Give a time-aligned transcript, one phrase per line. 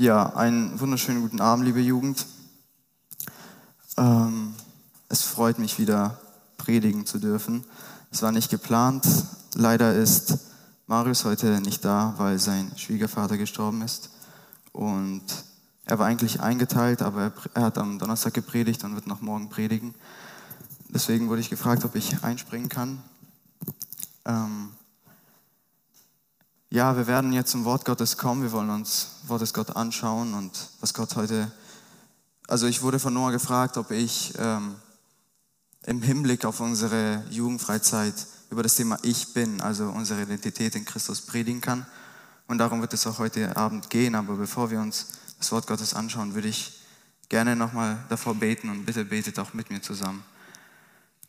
[0.00, 2.24] Ja, einen wunderschönen guten Abend, liebe Jugend.
[3.96, 4.54] Ähm,
[5.08, 6.20] es freut mich wieder,
[6.56, 7.64] predigen zu dürfen.
[8.12, 9.04] Es war nicht geplant.
[9.56, 10.38] Leider ist
[10.86, 14.10] Marius heute nicht da, weil sein Schwiegervater gestorben ist.
[14.70, 15.24] Und
[15.84, 19.96] er war eigentlich eingeteilt, aber er hat am Donnerstag gepredigt und wird noch morgen predigen.
[20.90, 23.02] Deswegen wurde ich gefragt, ob ich einspringen kann.
[24.24, 24.68] Ähm,
[26.70, 28.42] ja, wir werden jetzt zum Wort Gottes kommen.
[28.42, 31.50] Wir wollen uns Wortes Gott anschauen und was Gott heute.
[32.46, 34.76] Also ich wurde von Noah gefragt, ob ich ähm,
[35.86, 38.14] im Hinblick auf unsere Jugendfreizeit
[38.50, 41.86] über das Thema Ich bin, also unsere Identität in Christus predigen kann.
[42.48, 44.14] Und darum wird es auch heute Abend gehen.
[44.14, 45.06] Aber bevor wir uns
[45.38, 46.82] das Wort Gottes anschauen, würde ich
[47.30, 50.22] gerne nochmal davor beten und bitte betet auch mit mir zusammen,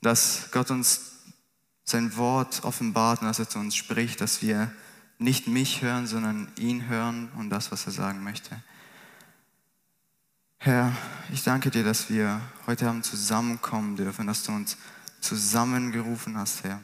[0.02, 1.00] dass Gott uns
[1.86, 4.72] sein Wort offenbart und dass er zu uns spricht, dass wir
[5.20, 8.62] nicht mich hören, sondern ihn hören und das, was er sagen möchte.
[10.58, 10.94] Herr,
[11.32, 14.78] ich danke dir, dass wir heute Abend zusammenkommen dürfen, dass du uns
[15.22, 16.82] zusammengerufen hast, Herr.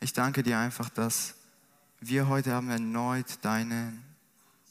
[0.00, 1.34] Ich danke dir einfach, dass
[2.00, 3.92] wir heute Abend erneut deine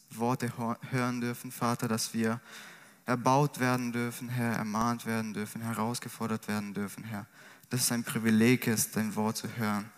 [0.10, 0.54] Worte
[0.92, 2.40] hören dürfen, Vater, dass wir
[3.06, 7.26] erbaut werden dürfen, Herr, ermahnt werden dürfen, herausgefordert werden dürfen, Herr.
[7.70, 9.90] Dass es ein Privileg ist, dein Wort zu hören.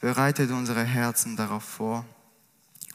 [0.00, 2.04] Bereitet unsere Herzen darauf vor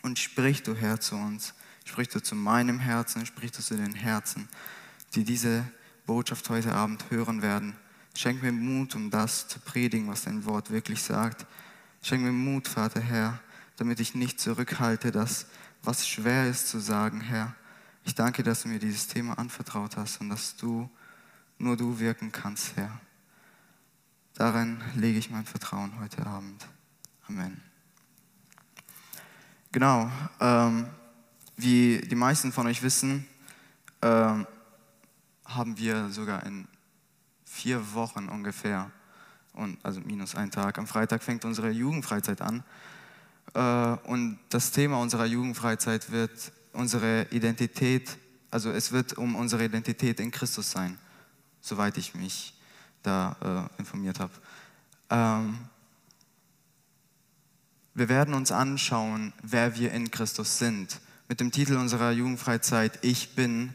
[0.02, 1.54] und sprich du, Herr, zu uns.
[1.86, 4.48] Sprich du zu meinem Herzen, sprich du zu den Herzen,
[5.16, 5.66] die diese
[6.06, 7.76] Botschaft heute Abend hören werden.
[8.16, 11.46] Schenk mir Mut, um das zu predigen, was dein Wort wirklich sagt.
[12.02, 13.40] Schenk mir Mut, Vater, Herr,
[13.78, 15.48] damit ich nicht zurückhalte, das,
[15.84, 17.56] was schwer ist zu sagen, Herr.
[18.04, 20.90] Ich danke, dass du mir dieses Thema anvertraut hast und dass du,
[21.58, 23.00] nur du wirken kannst, Herr.
[24.34, 26.66] Darin lege ich mein Vertrauen heute Abend.
[27.28, 27.71] Amen.
[29.74, 30.86] Genau, ähm,
[31.56, 33.26] wie die meisten von euch wissen,
[34.02, 34.46] ähm,
[35.46, 36.68] haben wir sogar in
[37.46, 38.92] vier Wochen ungefähr,
[39.54, 42.66] und, also minus ein Tag, am Freitag fängt unsere Jugendfreizeit an.
[43.54, 48.18] Äh, und das Thema unserer Jugendfreizeit wird unsere Identität,
[48.50, 51.00] also es wird um unsere Identität in Christus sein,
[51.62, 52.60] soweit ich mich
[53.04, 54.34] da äh, informiert habe.
[55.10, 55.60] Ähm,
[57.94, 61.02] wir werden uns anschauen, wer wir in Christus sind.
[61.28, 63.74] Mit dem Titel unserer Jugendfreizeit Ich bin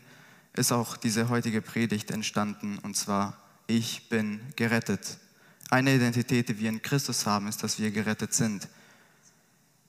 [0.54, 5.18] ist auch diese heutige Predigt entstanden und zwar Ich bin gerettet.
[5.68, 8.68] Eine Identität, die wir in Christus haben, ist, dass wir gerettet sind.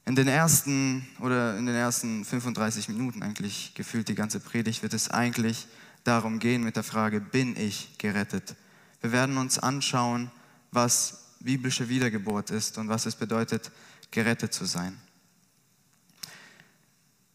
[0.06, 4.94] In den ersten oder in den ersten 35 Minuten eigentlich gefühlt die ganze Predigt wird
[4.94, 5.68] es eigentlich
[6.04, 8.56] darum gehen mit der Frage, bin ich gerettet?
[9.02, 10.32] Wir werden uns anschauen,
[10.72, 13.72] was biblische Wiedergeburt ist und was es bedeutet,
[14.18, 14.98] gerettet zu sein.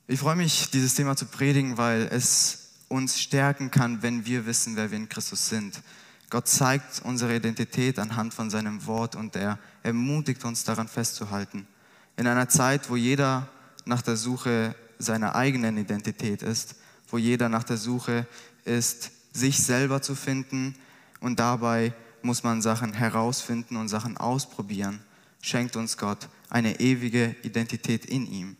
[0.08, 4.74] Ich freue mich, dieses Thema zu predigen, weil es uns stärken kann, wenn wir wissen,
[4.74, 5.80] wer wir in Christus sind.
[6.28, 11.68] Gott zeigt unsere Identität anhand von seinem Wort und er ermutigt uns daran festzuhalten.
[12.16, 13.48] In einer Zeit, wo jeder
[13.84, 16.74] nach der Suche seiner eigenen Identität ist,
[17.06, 18.26] wo jeder nach der Suche
[18.64, 20.74] ist, sich selber zu finden
[21.20, 24.98] und dabei muss man Sachen herausfinden und Sachen ausprobieren,
[25.42, 28.56] schenkt uns Gott eine ewige Identität in ihm.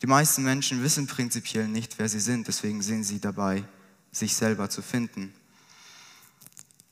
[0.00, 3.64] Die meisten Menschen wissen prinzipiell nicht, wer sie sind, deswegen sind sie dabei,
[4.12, 5.34] sich selber zu finden.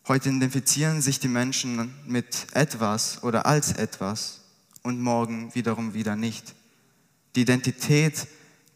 [0.08, 4.40] Heute identifizieren sich die Menschen mit etwas oder als etwas
[4.82, 6.52] und morgen wiederum wieder nicht.
[7.36, 8.26] Die Identität,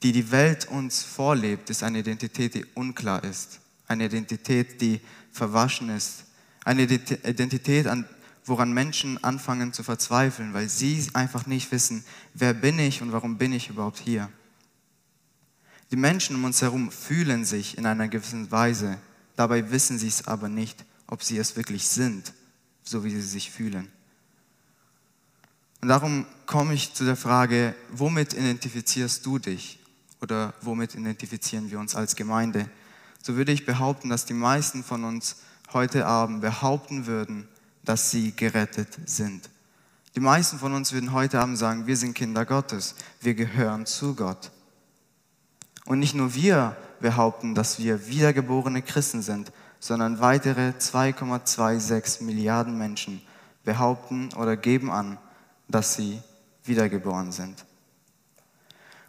[0.04, 3.58] die die Welt uns vorlebt, ist eine Identität, die unklar ist,
[3.88, 5.00] eine Identität, die
[5.32, 6.24] verwaschen ist,
[6.64, 8.06] eine Identität, an
[8.44, 12.04] woran Menschen anfangen zu verzweifeln, weil sie einfach nicht wissen,
[12.34, 14.28] wer bin ich und warum bin ich überhaupt hier.
[15.90, 18.98] Die Menschen um uns herum fühlen sich in einer gewissen Weise,
[19.36, 22.32] dabei wissen sie es aber nicht, ob sie es wirklich sind,
[22.82, 23.90] so wie sie sich fühlen.
[25.82, 29.80] Und darum komme ich zu der Frage, womit identifizierst du dich
[30.20, 32.70] oder womit identifizieren wir uns als Gemeinde?
[33.20, 35.36] So würde ich behaupten, dass die meisten von uns
[35.72, 37.48] heute Abend behaupten würden,
[37.84, 39.48] dass sie gerettet sind.
[40.14, 44.14] Die meisten von uns würden heute Abend sagen, wir sind Kinder Gottes, wir gehören zu
[44.14, 44.50] Gott.
[45.86, 53.22] Und nicht nur wir behaupten, dass wir wiedergeborene Christen sind, sondern weitere 2,26 Milliarden Menschen
[53.64, 55.18] behaupten oder geben an,
[55.68, 56.22] dass sie
[56.64, 57.64] wiedergeboren sind.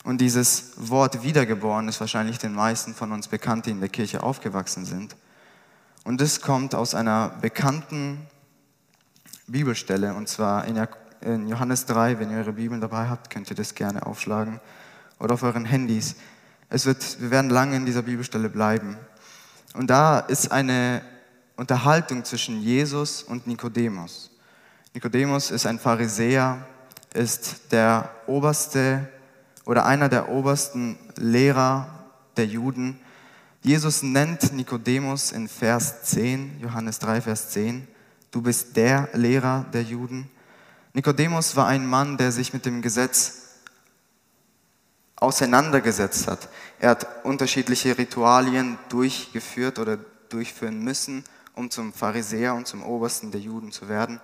[0.04, 4.24] Und dieses Wort wiedergeboren ist wahrscheinlich den meisten von uns bekannt, die in der Kirche
[4.24, 5.16] aufgewachsen sind.
[6.04, 8.28] Und es kommt aus einer bekannten
[9.48, 13.76] Bibelstelle, und zwar in Johannes 3, wenn ihr eure Bibeln dabei habt, könnt ihr das
[13.76, 14.60] gerne aufschlagen
[15.20, 16.16] oder auf euren Handys.
[16.70, 18.98] Es wird, wir werden lange in dieser Bibelstelle bleiben.
[19.74, 21.02] Und da ist eine
[21.56, 24.32] Unterhaltung zwischen Jesus und Nikodemus.
[24.94, 26.66] Nikodemus ist ein Pharisäer,
[27.14, 29.08] ist der oberste
[29.66, 32.06] oder einer der obersten Lehrer
[32.38, 33.00] der Juden.
[33.62, 37.88] Jesus nennt Nikodemus in Vers 10, Johannes 3, Vers 10,
[38.34, 40.30] du bist der Lehrer der Juden.
[40.94, 43.44] Nikodemus war ein Mann, der sich mit dem Gesetz
[45.16, 46.50] auseinandergesetzt hat.
[46.80, 49.98] Er hat unterschiedliche Ritualien durchgeführt oder
[50.30, 54.20] durchführen müssen, um zum Pharisäer und zum Obersten der Juden zu werden.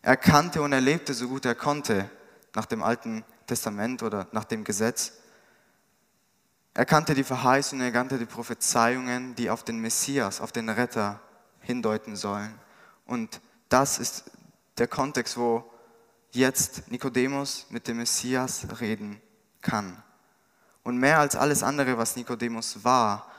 [0.00, 2.08] Er kannte und erlebte so gut er konnte
[2.54, 5.12] nach dem Alten Testament oder nach dem Gesetz.
[6.72, 11.20] Er kannte die Verheißungen, er kannte die Prophezeiungen, die auf den Messias, auf den Retter
[11.60, 12.54] hindeuten sollen.
[13.06, 14.30] Und das ist
[14.78, 15.70] der Kontext, wo
[16.32, 19.20] jetzt Nikodemus mit dem Messias reden
[19.60, 20.02] kann.
[20.82, 23.30] Und mehr als alles andere, was Nikodemus war,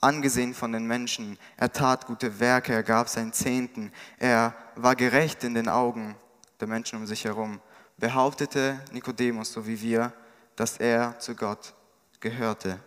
[0.00, 5.44] angesehen von den Menschen, er tat gute Werke, er gab seinen Zehnten, er war gerecht
[5.44, 6.16] in den Augen
[6.58, 7.60] der Menschen um sich herum,
[7.98, 10.12] behauptete Nikodemus, so wie wir,
[10.56, 11.74] dass er zu Gott
[12.20, 12.80] gehörte.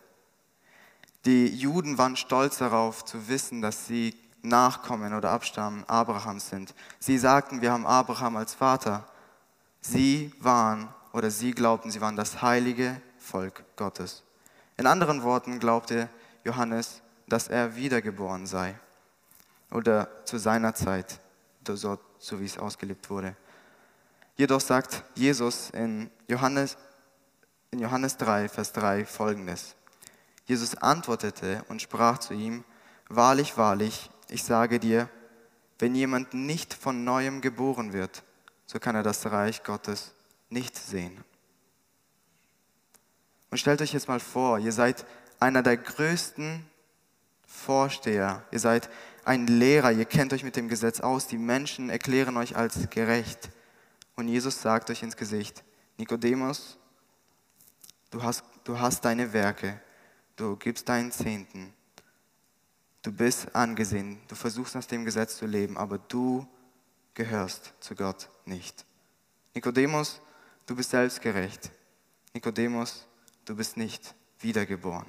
[1.26, 6.76] Die Juden waren stolz darauf zu wissen, dass sie Nachkommen oder Abstammen Abrahams sind.
[7.00, 9.08] Sie sagten, wir haben Abraham als Vater.
[9.82, 14.24] Sie waren oder sie glaubten, sie waren das heilige Volk Gottes.
[14.78, 16.10] In anderen Worten glaubte
[16.44, 18.76] Johannes, dass er wiedergeboren sei
[19.72, 21.20] oder zu seiner Zeit,
[21.66, 21.98] so,
[22.32, 23.36] wie es ausgelebt wurde.
[24.36, 26.78] Jedoch sagt Jesus in Johannes,
[27.72, 29.76] in Johannes 3, Vers 3 folgendes.
[30.46, 32.64] Jesus antwortete und sprach zu ihm,
[33.10, 35.10] Wahrlich, wahrlich, ich sage dir,
[35.78, 38.24] wenn jemand nicht von neuem geboren wird,
[38.66, 40.16] so kann er das Reich Gottes
[40.50, 41.24] nicht sehen.
[43.52, 45.06] Und stellt euch jetzt mal vor, ihr seid
[45.40, 46.66] einer der größten
[47.46, 48.90] Vorsteher, ihr seid
[49.24, 53.52] ein Lehrer, ihr kennt euch mit dem Gesetz aus, die Menschen erklären euch als gerecht.
[54.16, 55.64] Und Jesus sagt euch ins Gesicht,
[55.98, 56.80] Nikodemus,
[58.10, 59.80] du hast, du hast deine Werke,
[60.38, 61.72] du gibst deinen Zehnten,
[63.04, 66.48] du bist angesehen, du versuchst nach dem Gesetz zu leben, aber du
[67.14, 68.86] gehörst zu Gott nicht.
[69.54, 70.20] Nikodemus,
[70.66, 71.70] du bist selbstgerecht.
[72.34, 73.06] Nikodemus,
[73.46, 75.06] du bist nicht wiedergeboren.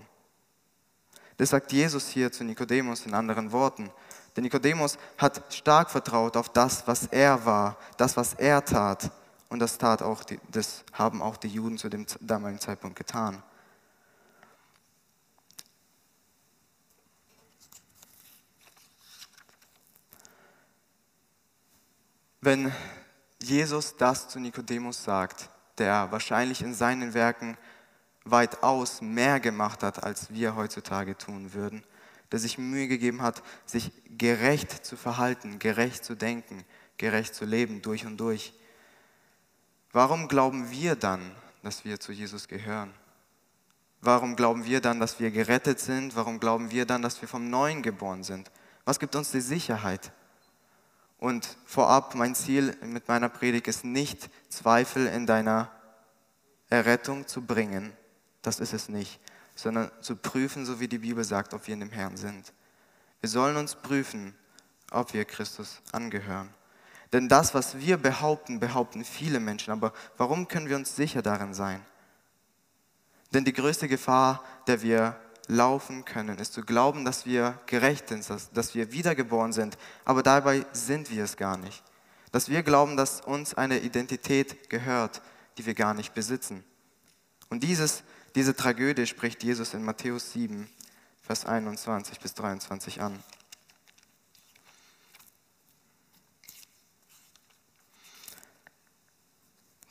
[1.37, 3.91] Das sagt Jesus hier zu Nikodemus in anderen Worten.
[4.37, 9.11] Denn Nikodemus hat stark vertraut auf das, was er war, das, was er tat.
[9.49, 13.43] Und das, tat auch die, das haben auch die Juden zu dem damaligen Zeitpunkt getan.
[22.45, 22.71] Wenn
[23.43, 25.49] Jesus das zu Nikodemus sagt,
[25.79, 27.57] der wahrscheinlich in seinen Werken
[28.25, 31.83] weitaus mehr gemacht hat, als wir heutzutage tun würden,
[32.31, 36.67] der sich Mühe gegeben hat, sich gerecht zu verhalten, gerecht zu denken,
[36.99, 38.53] gerecht zu leben, durch und durch.
[39.93, 42.93] Warum glauben wir dann, dass wir zu Jesus gehören?
[44.03, 46.15] Warum glauben wir dann, dass wir gerettet sind?
[46.15, 48.51] Warum glauben wir dann, dass wir vom Neuen geboren sind?
[48.85, 50.13] Was gibt uns die Sicherheit?
[51.25, 55.71] Und vorab, mein Ziel mit meiner Predigt ist nicht, Zweifel in deiner
[56.69, 57.95] Errettung zu bringen,
[58.43, 59.19] das ist es nicht,
[59.55, 62.53] sondern zu prüfen, so wie die Bibel sagt, ob wir in dem Herrn sind.
[63.21, 64.35] Wir sollen uns prüfen,
[64.91, 66.51] ob wir Christus angehören.
[67.11, 69.71] Denn das, was wir behaupten, behaupten viele Menschen.
[69.71, 71.81] Aber warum können wir uns sicher darin sein?
[73.33, 78.29] Denn die größte Gefahr, der wir laufen können, ist zu glauben, dass wir gerecht sind,
[78.29, 79.77] dass, dass wir wiedergeboren sind.
[80.05, 81.83] Aber dabei sind wir es gar nicht.
[82.33, 85.23] Dass wir glauben, dass uns eine Identität gehört,
[85.59, 86.65] die wir gar nicht besitzen.
[87.49, 88.03] Und dieses
[88.35, 90.69] diese Tragödie spricht Jesus in Matthäus 7,
[91.23, 93.23] Vers 21 bis 23 an.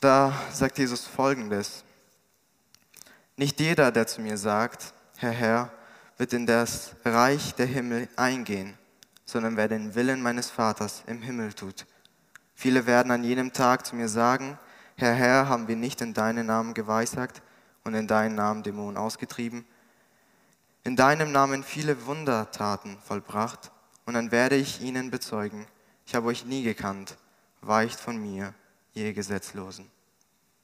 [0.00, 1.84] Da sagt Jesus folgendes.
[3.36, 5.70] Nicht jeder, der zu mir sagt, Herr, Herr,
[6.16, 8.76] wird in das Reich der Himmel eingehen,
[9.24, 11.86] sondern wer den Willen meines Vaters im Himmel tut.
[12.54, 14.58] Viele werden an jenem Tag zu mir sagen,
[14.96, 17.42] Herr, Herr, haben wir nicht in deinen Namen geweissagt
[17.84, 19.66] und in deinem Namen Dämonen ausgetrieben,
[20.84, 23.70] in deinem Namen viele Wundertaten vollbracht,
[24.06, 25.66] und dann werde ich ihnen bezeugen,
[26.06, 27.16] ich habe euch nie gekannt,
[27.62, 28.52] weicht von mir,
[28.92, 29.90] ihr Gesetzlosen.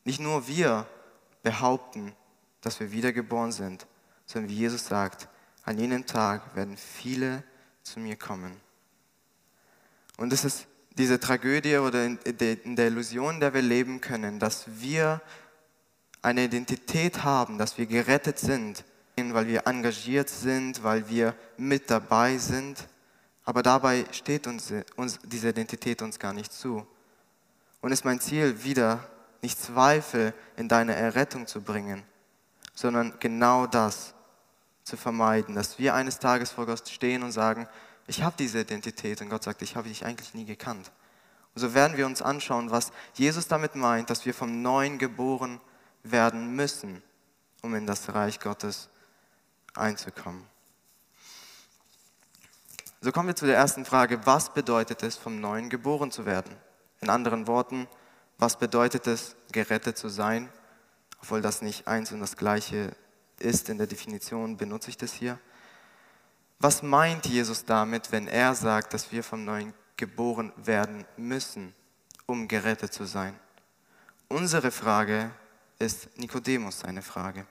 [0.04, 0.86] Nicht nur wir
[1.42, 2.12] behaupten,
[2.60, 3.86] dass wir wiedergeboren sind,
[4.30, 5.28] sondern wie Jesus sagt,
[5.64, 7.42] an jenem Tag werden viele
[7.82, 8.52] zu mir kommen.
[10.16, 14.66] Und es ist diese Tragödie oder in der Illusion, in der wir leben können, dass
[14.80, 15.20] wir
[16.22, 18.84] eine Identität haben, dass wir gerettet sind,
[19.16, 22.86] weil wir engagiert sind, weil wir mit dabei sind.
[23.44, 26.86] Aber dabei steht uns, uns diese Identität uns gar nicht zu.
[27.80, 29.08] Und ist mein Ziel wieder,
[29.42, 32.04] nicht Zweifel in deine Errettung zu bringen,
[32.74, 34.14] sondern genau das
[34.90, 37.66] zu vermeiden, dass wir eines Tages vor Gott stehen und sagen,
[38.06, 40.90] ich habe diese Identität und Gott sagt, ich habe dich eigentlich nie gekannt.
[41.54, 45.60] Und so werden wir uns anschauen, was Jesus damit meint, dass wir vom Neuen geboren
[46.02, 47.02] werden müssen,
[47.62, 48.88] um in das Reich Gottes
[49.74, 50.46] einzukommen.
[53.00, 56.54] So kommen wir zu der ersten Frage, was bedeutet es, vom Neuen geboren zu werden?
[57.00, 57.88] In anderen Worten,
[58.38, 60.50] was bedeutet es, gerettet zu sein?
[61.22, 62.94] Obwohl das nicht eins und das gleiche
[63.40, 65.38] ist in der Definition, benutze ich das hier.
[66.60, 71.74] Was meint Jesus damit, wenn er sagt, dass wir vom Neuen geboren werden müssen,
[72.26, 73.34] um gerettet zu sein?
[74.28, 75.30] Unsere Frage
[75.78, 77.46] ist Nikodemus seine Frage.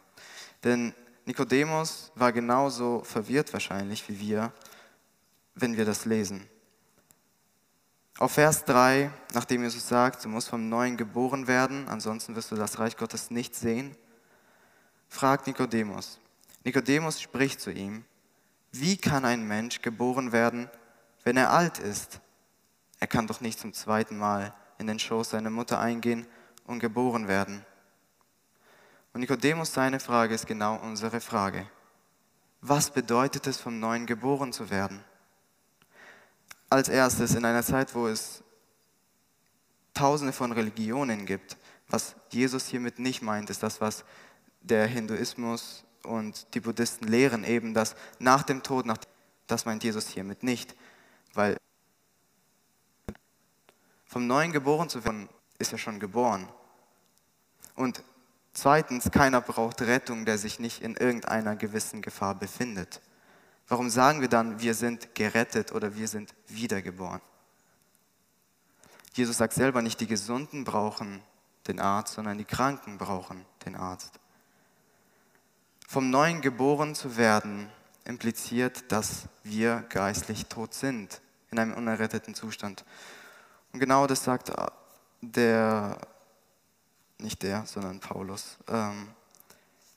[0.63, 0.93] Denn
[1.25, 4.53] Nikodemus war genauso verwirrt wahrscheinlich wie wir,
[5.55, 6.47] wenn wir das lesen.
[8.19, 12.55] Auf Vers 3, nachdem Jesus sagt, du musst vom Neuen geboren werden, ansonsten wirst du
[12.55, 13.95] das Reich Gottes nicht sehen,
[15.09, 16.19] fragt Nikodemus.
[16.63, 18.05] Nikodemus spricht zu ihm,
[18.71, 20.69] wie kann ein Mensch geboren werden,
[21.23, 22.21] wenn er alt ist?
[22.99, 26.27] Er kann doch nicht zum zweiten Mal in den Schoß seiner Mutter eingehen
[26.65, 27.65] und geboren werden.
[29.13, 31.67] Und Nikodemus, seine Frage ist genau unsere Frage.
[32.61, 35.03] Was bedeutet es, vom Neuen geboren zu werden?
[36.69, 38.43] Als erstes, in einer Zeit, wo es
[39.93, 44.05] tausende von Religionen gibt, was Jesus hiermit nicht meint, ist das, was
[44.61, 48.97] der Hinduismus und die Buddhisten lehren, eben, dass nach dem Tod, nach,
[49.47, 50.75] das meint Jesus hiermit nicht,
[51.33, 51.57] weil
[54.05, 56.47] vom Neuen geboren zu werden, ist er schon geboren.
[57.75, 58.03] Und
[58.53, 62.99] Zweitens, keiner braucht Rettung, der sich nicht in irgendeiner gewissen Gefahr befindet.
[63.67, 67.21] Warum sagen wir dann, wir sind gerettet oder wir sind wiedergeboren?
[69.13, 71.21] Jesus sagt selber nicht, die Gesunden brauchen
[71.67, 74.19] den Arzt, sondern die Kranken brauchen den Arzt.
[75.91, 77.67] Vom Neuen geboren zu werden
[78.05, 81.19] impliziert, dass wir geistlich tot sind,
[81.49, 82.85] in einem unerretteten Zustand.
[83.73, 84.51] Und genau das sagt
[85.21, 85.97] der
[87.17, 88.59] nicht der, sondern Paulus.
[88.67, 89.07] Ähm,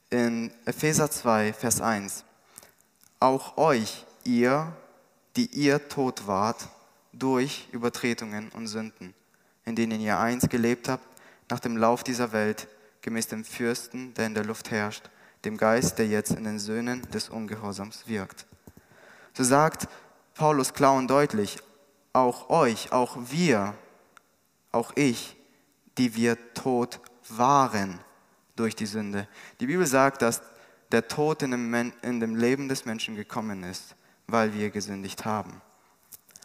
[0.08, 2.24] in Epheser 2, Vers 1.
[3.20, 4.74] Auch euch, ihr,
[5.36, 6.70] die ihr tot wart,
[7.12, 9.12] durch Übertretungen und Sünden,
[9.66, 11.04] in denen ihr einst gelebt habt,
[11.50, 12.66] nach dem Lauf dieser Welt,
[13.02, 15.10] gemäß dem Fürsten, der in der Luft herrscht,
[15.44, 18.46] dem Geist, der jetzt in den Söhnen des Ungehorsams wirkt.
[19.34, 19.88] So sagt
[20.34, 21.58] Paulus klar und deutlich,
[22.12, 23.74] auch euch, auch wir,
[24.70, 25.36] auch ich,
[25.98, 27.98] die wir tot waren
[28.56, 29.28] durch die Sünde.
[29.60, 30.42] Die Bibel sagt, dass
[30.90, 33.96] der Tod in dem, in dem Leben des Menschen gekommen ist,
[34.26, 35.60] weil wir gesündigt haben.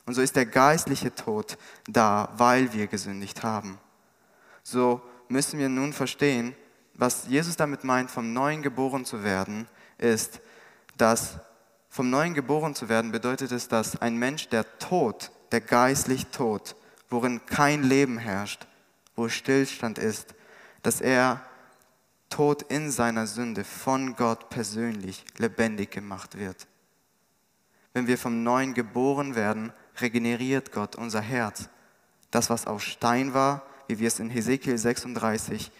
[0.06, 3.78] Und so ist der geistliche Tod da, weil wir gesündigt haben.
[4.64, 6.56] So müssen wir nun verstehen,
[6.98, 10.42] was Jesus damit meint, vom Neuen geboren zu werden, ist,
[10.98, 11.40] dass
[11.90, 16.76] vom Neuen geboren zu werden bedeutet es, dass ein Mensch, der tot, der geistlich tot,
[17.10, 18.68] worin kein Leben herrscht,
[19.16, 20.36] wo Stillstand ist,
[20.84, 21.42] dass er
[22.30, 26.68] tot in seiner Sünde von Gott persönlich lebendig gemacht wird.
[27.94, 31.70] Wenn wir vom Neuen geboren werden, regeneriert Gott unser Herz.
[32.30, 35.72] Das, was aus Stein war, wie wir es in Hesekiel 36,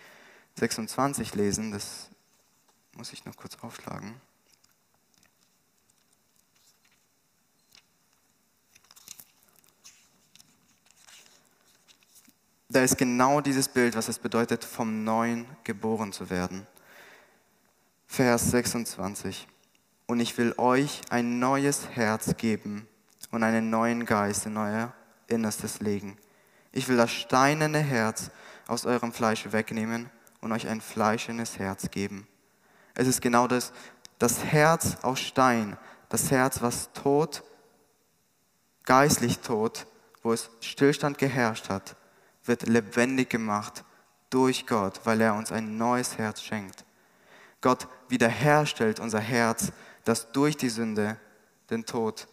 [0.58, 2.10] 26 lesen, das
[2.96, 4.20] muss ich noch kurz aufschlagen.
[12.78, 16.68] da ist genau dieses Bild, was es bedeutet, vom Neuen geboren zu werden.
[18.06, 19.48] Vers 26.
[20.06, 22.88] Und ich will euch ein neues Herz geben
[23.32, 24.94] und einen neuen Geist in euer
[25.28, 26.18] Innerstes legen.
[26.72, 28.30] Ich will das steinerne Herz
[28.68, 30.12] aus eurem Fleisch wegnehmen
[30.48, 32.26] und euch ein fleischendes Herz geben.
[32.94, 33.74] Es ist genau das,
[34.18, 35.78] das Herz aus Stein,
[36.08, 37.44] das Herz, was tot,
[38.86, 39.86] geistlich tot,
[40.24, 41.98] wo es Stillstand geherrscht hat,
[42.46, 43.84] wird lebendig gemacht
[44.30, 46.86] durch Gott, weil er uns ein neues Herz schenkt.
[47.60, 49.74] Gott wiederherstellt unser Herz,
[50.06, 51.18] das durch die Sünde
[51.70, 52.30] den Tod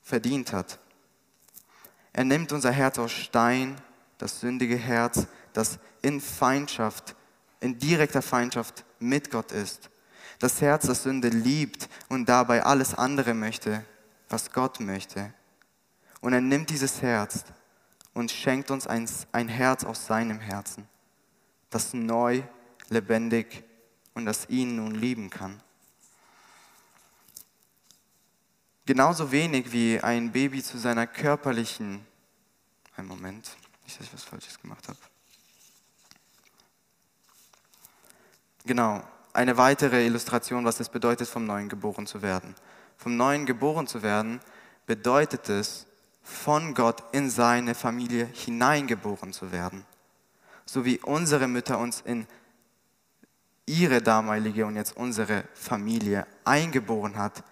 [0.00, 0.78] verdient hat.
[2.14, 3.76] Er nimmt unser Herz aus Stein,
[4.16, 7.14] das sündige Herz, das in Feindschaft,
[7.62, 9.88] in direkter Feindschaft mit Gott ist.
[10.40, 13.84] Das Herz, das Sünde liebt und dabei alles andere möchte,
[14.28, 15.32] was Gott möchte.
[16.20, 17.44] Und er nimmt dieses Herz
[18.14, 20.88] und schenkt uns ein, ein Herz aus seinem Herzen,
[21.70, 22.42] das neu,
[22.88, 23.62] lebendig
[24.14, 25.62] und das ihn nun lieben kann.
[28.86, 32.04] Genauso wenig wie ein Baby zu seiner körperlichen,
[32.96, 34.98] einen Moment, nicht, dass ich was Falsches gemacht habe.
[38.64, 39.02] Genau,
[39.32, 42.54] eine weitere Illustration, was es bedeutet, vom Neuen geboren zu werden.
[42.96, 44.40] Vom Neuen geboren zu werden
[44.86, 45.86] bedeutet es,
[46.22, 49.84] von Gott in seine Familie hineingeboren zu werden.
[50.64, 52.26] So wie unsere Mütter uns in
[53.66, 57.42] ihre damalige und jetzt unsere Familie eingeboren hat,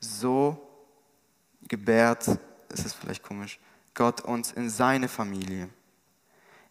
[0.00, 0.68] so
[1.68, 2.26] gebärt,
[2.68, 3.58] es ist vielleicht komisch,
[3.94, 5.68] Gott uns in seine Familie.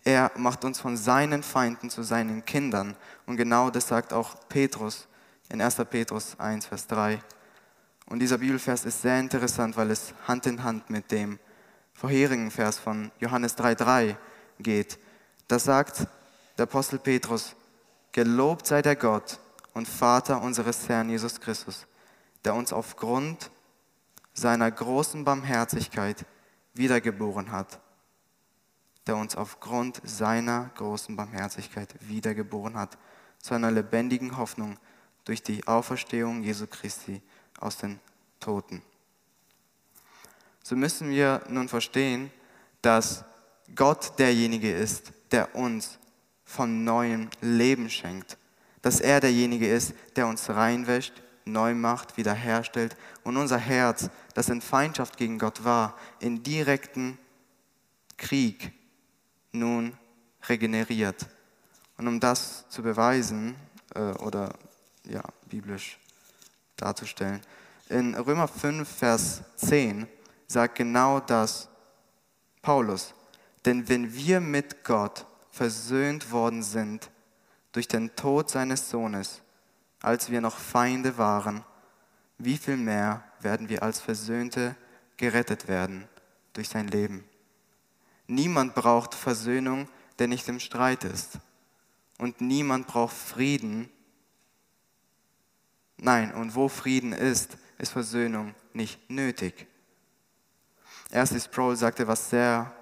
[0.03, 2.95] Er macht uns von seinen Feinden zu seinen Kindern.
[3.25, 5.07] Und genau das sagt auch Petrus
[5.49, 5.75] in 1.
[5.89, 7.19] Petrus 1, Vers 3.
[8.07, 11.39] Und dieser Bibelvers ist sehr interessant, weil es Hand in Hand mit dem
[11.93, 14.15] vorherigen Vers von Johannes 3,3
[14.59, 14.97] geht.
[15.47, 16.07] Da sagt
[16.57, 17.55] der Apostel Petrus,
[18.11, 19.39] Gelobt sei der Gott
[19.73, 21.85] und Vater unseres Herrn Jesus Christus,
[22.43, 23.49] der uns aufgrund
[24.33, 26.25] seiner großen Barmherzigkeit
[26.73, 27.79] wiedergeboren hat
[29.07, 32.97] der uns aufgrund seiner großen Barmherzigkeit wiedergeboren hat,
[33.39, 34.77] zu einer lebendigen Hoffnung
[35.25, 37.21] durch die Auferstehung Jesu Christi
[37.59, 37.99] aus den
[38.39, 38.81] Toten.
[40.63, 42.31] So müssen wir nun verstehen,
[42.81, 43.23] dass
[43.75, 45.97] Gott derjenige ist, der uns
[46.43, 48.37] von neuem Leben schenkt.
[48.81, 51.13] Dass er derjenige ist, der uns reinwäscht,
[51.45, 57.17] neu macht, wiederherstellt und unser Herz, das in Feindschaft gegen Gott war, in direkten
[58.17, 58.71] Krieg
[59.51, 59.97] nun
[60.47, 61.27] regeneriert.
[61.97, 63.55] Und um das zu beweisen
[63.93, 64.53] äh, oder
[65.05, 65.99] ja, biblisch
[66.77, 67.41] darzustellen,
[67.89, 70.07] in Römer 5, Vers 10
[70.47, 71.67] sagt genau das
[72.61, 73.13] Paulus.
[73.65, 77.11] Denn wenn wir mit Gott versöhnt worden sind
[77.73, 79.41] durch den Tod seines Sohnes,
[80.01, 81.63] als wir noch Feinde waren,
[82.37, 84.75] wie viel mehr werden wir als Versöhnte
[85.17, 86.07] gerettet werden
[86.53, 87.23] durch sein Leben?
[88.31, 91.39] Niemand braucht Versöhnung, der nicht im Streit ist.
[92.17, 93.89] Und niemand braucht Frieden.
[95.97, 99.67] Nein, und wo Frieden ist, ist Versöhnung nicht nötig.
[101.09, 102.73] Erst Sproul sagte was sehr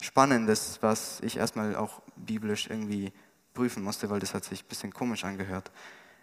[0.00, 3.12] Spannendes, was ich erstmal auch biblisch irgendwie
[3.52, 5.72] prüfen musste, weil das hat sich ein bisschen komisch angehört.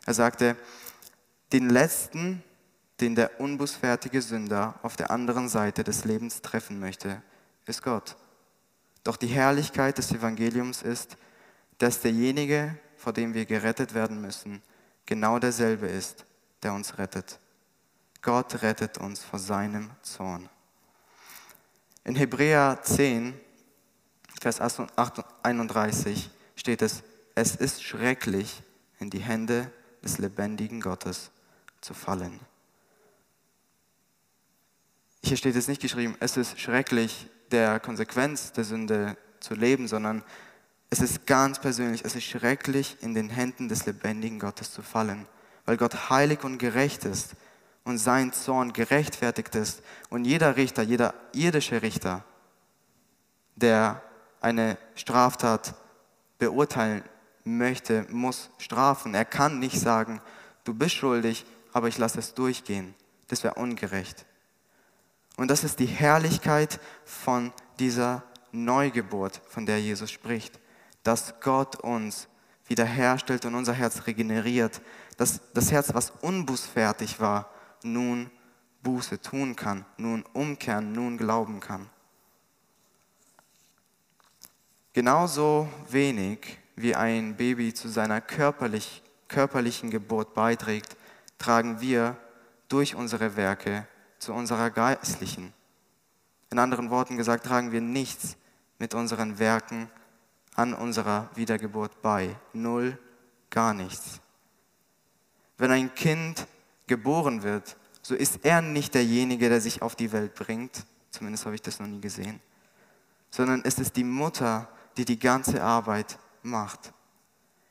[0.06, 0.56] Er sagte,
[1.52, 2.42] den letzten,
[3.02, 7.22] den der unbußfertige Sünder auf der anderen Seite des Lebens treffen möchte,
[7.66, 8.16] ist Gott.
[9.04, 11.18] Doch die Herrlichkeit des Evangeliums ist,
[11.78, 14.62] dass derjenige, vor dem wir gerettet werden müssen,
[15.06, 16.26] genau derselbe ist,
[16.62, 17.40] der uns rettet.
[18.22, 20.48] Gott rettet uns vor seinem Zorn.
[22.04, 23.34] In Hebräer 10,
[24.40, 27.04] Vers 31 steht es,
[27.36, 28.62] es ist schrecklich,
[29.00, 29.72] in die Hände
[30.04, 31.32] des lebendigen Gottes
[31.80, 32.40] zu fallen.
[35.24, 40.24] Hier steht es nicht geschrieben, es ist schrecklich, der Konsequenz der Sünde zu leben, sondern
[40.90, 45.28] es ist ganz persönlich, es ist schrecklich, in den Händen des lebendigen Gottes zu fallen,
[45.66, 47.36] weil Gott heilig und gerecht ist
[47.84, 49.82] und sein Zorn gerechtfertigt ist.
[50.10, 52.24] Und jeder Richter, jeder irdische Richter,
[53.56, 54.02] der
[54.42, 55.76] eine Straftat
[56.40, 57.04] beurteilen
[57.44, 59.14] möchte, muss strafen.
[59.14, 60.22] Er kann nicht sagen,
[60.64, 62.96] du bist schuldig, aber ich lasse es durchgehen.
[63.28, 64.26] Das wäre ungerecht.
[65.38, 70.60] Und das ist die Herrlichkeit von dieser Neugeburt, von der Jesus spricht.
[71.04, 72.28] Dass Gott uns
[72.68, 74.82] wiederherstellt und unser Herz regeneriert.
[75.18, 77.50] Dass das Herz, was unbußfertig war,
[77.84, 78.30] nun
[78.84, 81.90] Buße tun kann, nun umkehren, nun glauben kann.
[84.94, 90.98] Genauso wenig wie ein Baby zu seiner körperlich, körperlichen Geburt beiträgt,
[91.38, 92.18] tragen wir
[92.68, 93.88] durch unsere Werke
[94.22, 95.52] zu unserer geistlichen.
[96.52, 98.38] In anderen Worten gesagt, tragen wir nichts
[98.78, 99.90] mit unseren Werken
[100.54, 102.36] an unserer Wiedergeburt bei.
[102.54, 103.00] Null,
[103.50, 104.22] gar nichts.
[105.58, 106.46] Wenn ein Kind
[106.86, 111.56] geboren wird, so ist er nicht derjenige, der sich auf die Welt bringt, zumindest habe
[111.56, 112.40] ich das noch nie gesehen,
[113.32, 116.94] sondern es ist die Mutter, die die ganze Arbeit macht.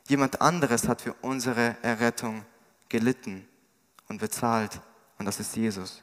[0.08, 2.44] Jemand anderes hat für unsere Errettung
[2.88, 3.46] gelitten
[4.08, 4.80] und bezahlt
[5.18, 6.02] und das ist Jesus.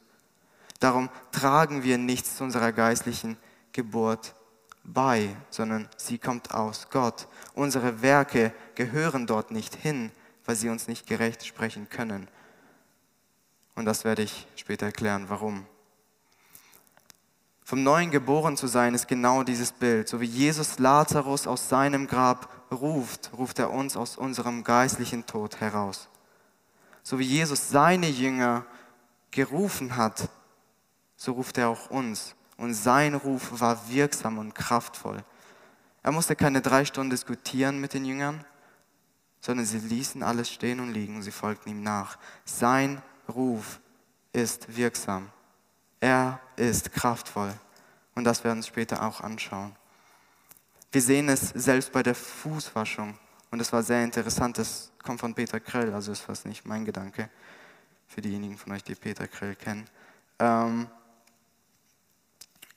[0.80, 3.38] Darum tragen wir nichts zu unserer geistlichen
[3.72, 4.36] Geburt
[4.84, 7.28] bei, sondern sie kommt aus Gott.
[7.54, 10.12] Unsere Werke gehören dort nicht hin,
[10.46, 12.28] weil sie uns nicht gerecht sprechen können.
[13.76, 15.66] Und das werde ich später erklären, warum.
[17.64, 20.08] Vom Neuen geboren zu sein ist genau dieses Bild.
[20.08, 25.60] So wie Jesus Lazarus aus seinem Grab ruft, ruft er uns aus unserem geistlichen Tod
[25.60, 26.08] heraus.
[27.04, 28.66] So wie Jesus seine Jünger
[29.32, 30.30] gerufen hat
[31.18, 32.36] so ruft er auch uns.
[32.56, 35.24] Und sein Ruf war wirksam und kraftvoll.
[36.04, 38.46] Er musste keine drei Stunden diskutieren mit den Jüngern,
[39.42, 42.18] sondern sie ließen alles stehen und liegen und sie folgten ihm nach.
[42.46, 43.80] Sein Ruf
[44.32, 45.30] ist wirksam.
[46.00, 47.54] Er ist kraftvoll.
[48.16, 49.76] Und das werden wir uns später auch anschauen.
[50.92, 53.18] Wir sehen es selbst bei der Fußwaschung.
[53.52, 54.58] Und das war sehr interessant.
[54.58, 57.30] Das kommt von Peter Krell, also ist fast nicht mein Gedanke.
[58.08, 59.88] Für diejenigen von euch, die Peter Krell kennen.
[60.40, 60.88] Ähm,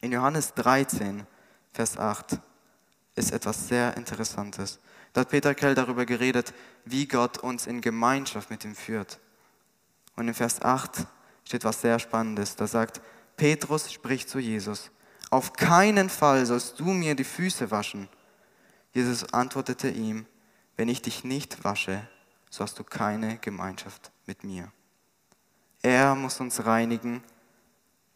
[0.00, 1.26] in Johannes 13,
[1.72, 2.38] Vers 8
[3.14, 4.80] ist etwas sehr Interessantes.
[5.12, 9.18] Da hat Peter Krell darüber geredet, wie Gott uns in Gemeinschaft mit ihm führt.
[10.16, 11.06] Und in Vers 8
[11.44, 12.56] steht was sehr Spannendes.
[12.56, 13.00] Da sagt,
[13.36, 14.90] Petrus spricht zu Jesus,
[15.30, 18.08] auf keinen Fall sollst du mir die Füße waschen.
[18.92, 20.26] Jesus antwortete ihm,
[20.76, 22.06] wenn ich dich nicht wasche,
[22.50, 24.72] so hast du keine Gemeinschaft mit mir.
[25.82, 27.22] Er muss uns reinigen.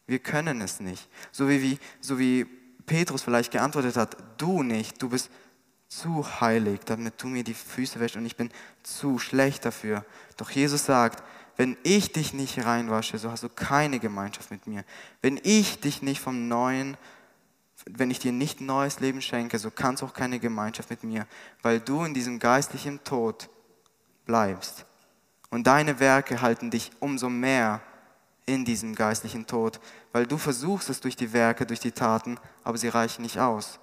[0.06, 1.08] Wir können es nicht.
[1.32, 2.44] So wie, so wie
[2.86, 5.30] Petrus vielleicht geantwortet hat, du nicht, du bist
[5.88, 8.50] zu heilig, damit du mir die Füße wäschst und ich bin
[8.82, 10.04] zu schlecht dafür.
[10.36, 11.22] Doch Jesus sagt,
[11.56, 14.84] wenn ich dich nicht reinwasche, so hast du keine Gemeinschaft mit mir.
[15.22, 16.96] Wenn ich dich nicht vom Neuen,
[17.86, 21.26] wenn ich dir nicht neues Leben schenke, so kannst du auch keine Gemeinschaft mit mir,
[21.62, 23.48] weil du in diesem geistlichen Tod
[24.26, 24.84] bleibst.
[25.50, 27.80] Und deine Werke halten dich umso mehr
[28.46, 29.80] in diesem geistlichen Tod,
[30.12, 33.78] weil du versuchst es durch die Werke, durch die Taten, aber sie reichen nicht aus.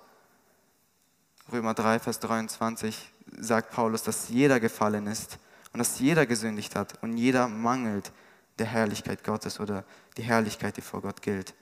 [1.51, 5.39] Römer 3, Vers 23 sagt Paulus, dass jeder gefallen ist
[5.73, 8.11] und dass jeder gesündigt hat und jeder mangelt
[8.59, 9.83] der Herrlichkeit Gottes oder
[10.17, 11.53] die Herrlichkeit, die vor Gott gilt.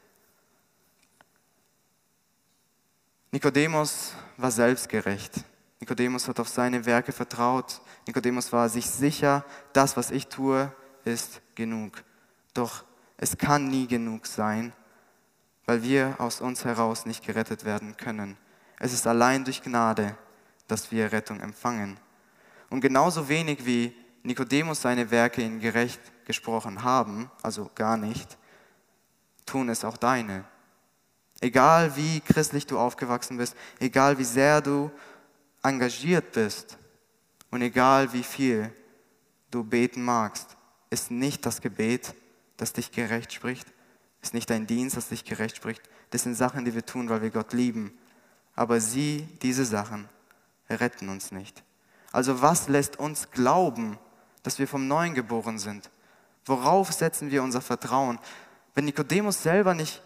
[3.32, 5.44] Nikodemus war selbstgerecht.
[5.80, 7.80] Nikodemus hat auf seine Werke vertraut.
[8.06, 10.72] Nikodemus war sich sicher, das, was ich tue,
[11.06, 12.04] ist genug.
[12.54, 12.84] Doch
[13.22, 14.72] es kann nie genug sein,
[15.66, 18.38] weil wir aus uns heraus nicht gerettet werden können.
[18.80, 20.16] Es ist allein durch Gnade,
[20.68, 22.00] dass wir Rettung empfangen.
[22.70, 28.38] Und genauso wenig wie Nikodemus seine Werke in gerecht gesprochen haben, also gar nicht,
[29.46, 30.46] tun es auch deine.
[31.42, 34.90] Egal wie christlich du aufgewachsen bist, egal wie sehr du
[35.62, 36.78] engagiert bist
[37.52, 38.74] und egal wie viel
[39.52, 40.56] du beten magst,
[40.90, 42.16] ist nicht das Gebet,
[42.60, 43.68] das dich gerecht spricht,
[44.22, 45.82] ist nicht dein Dienst, das dich gerecht spricht.
[46.10, 47.98] Das sind Sachen, die wir tun, weil wir Gott lieben.
[48.54, 50.10] Aber sie, diese Sachen,
[50.70, 51.64] retten uns nicht.
[52.12, 53.98] Also was lässt uns glauben,
[54.44, 55.90] dass wir vom Neuen geboren sind?
[56.46, 58.20] Worauf setzen wir unser Vertrauen?
[58.76, 60.02] Wenn Nikodemus selber nicht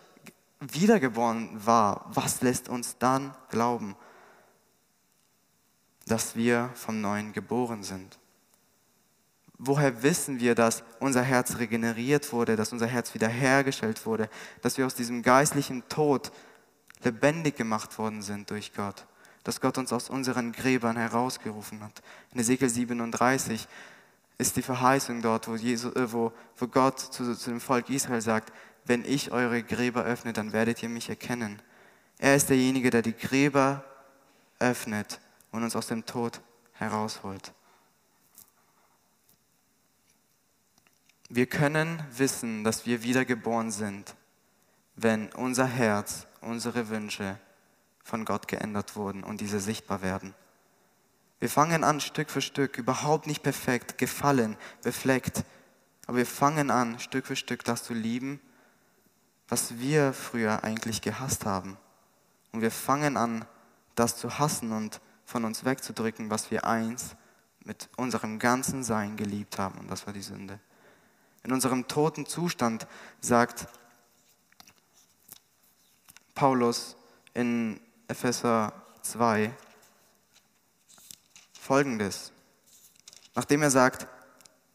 [0.60, 3.96] wiedergeboren war, was lässt uns dann glauben,
[6.06, 8.20] dass wir vom Neuen geboren sind?
[9.58, 14.30] Woher wissen wir, dass unser Herz regeneriert wurde, dass unser Herz wiederhergestellt wurde,
[14.62, 16.32] dass wir aus diesem geistlichen Tod
[17.04, 19.06] lebendig gemacht worden sind durch Gott,
[19.44, 22.02] dass Gott uns aus unseren Gräbern herausgerufen hat?
[22.34, 23.68] In Ezekiel 37
[24.38, 28.22] ist die Verheißung dort, wo, Jesus, äh, wo, wo Gott zu, zu dem Volk Israel
[28.22, 28.52] sagt,
[28.86, 31.62] wenn ich eure Gräber öffne, dann werdet ihr mich erkennen.
[32.18, 33.84] Er ist derjenige, der die Gräber
[34.60, 35.20] öffnet
[35.52, 36.42] und uns aus dem Tod
[36.74, 37.54] herausholt.
[41.36, 44.14] Wir können wissen, dass wir wiedergeboren sind,
[44.96, 47.40] wenn unser Herz, unsere Wünsche
[48.04, 50.36] von Gott geändert wurden und diese sichtbar werden.
[51.40, 55.44] Wir fangen an, Stück für Stück, überhaupt nicht perfekt, gefallen, befleckt,
[56.06, 58.40] aber wir fangen an, Stück für Stück das zu lieben,
[59.48, 61.78] was wir früher eigentlich gehasst haben.
[62.52, 63.46] Und wir fangen an,
[63.96, 67.16] das zu hassen und von uns wegzudrücken, was wir einst
[67.64, 69.80] mit unserem ganzen Sein geliebt haben.
[69.80, 70.60] Und das war die Sünde
[71.44, 72.88] in unserem toten Zustand,
[73.22, 73.68] sagt
[76.36, 76.96] Paulus
[77.34, 79.54] in Epheser 2
[81.60, 82.32] folgendes.
[83.36, 84.08] Nachdem er sagt,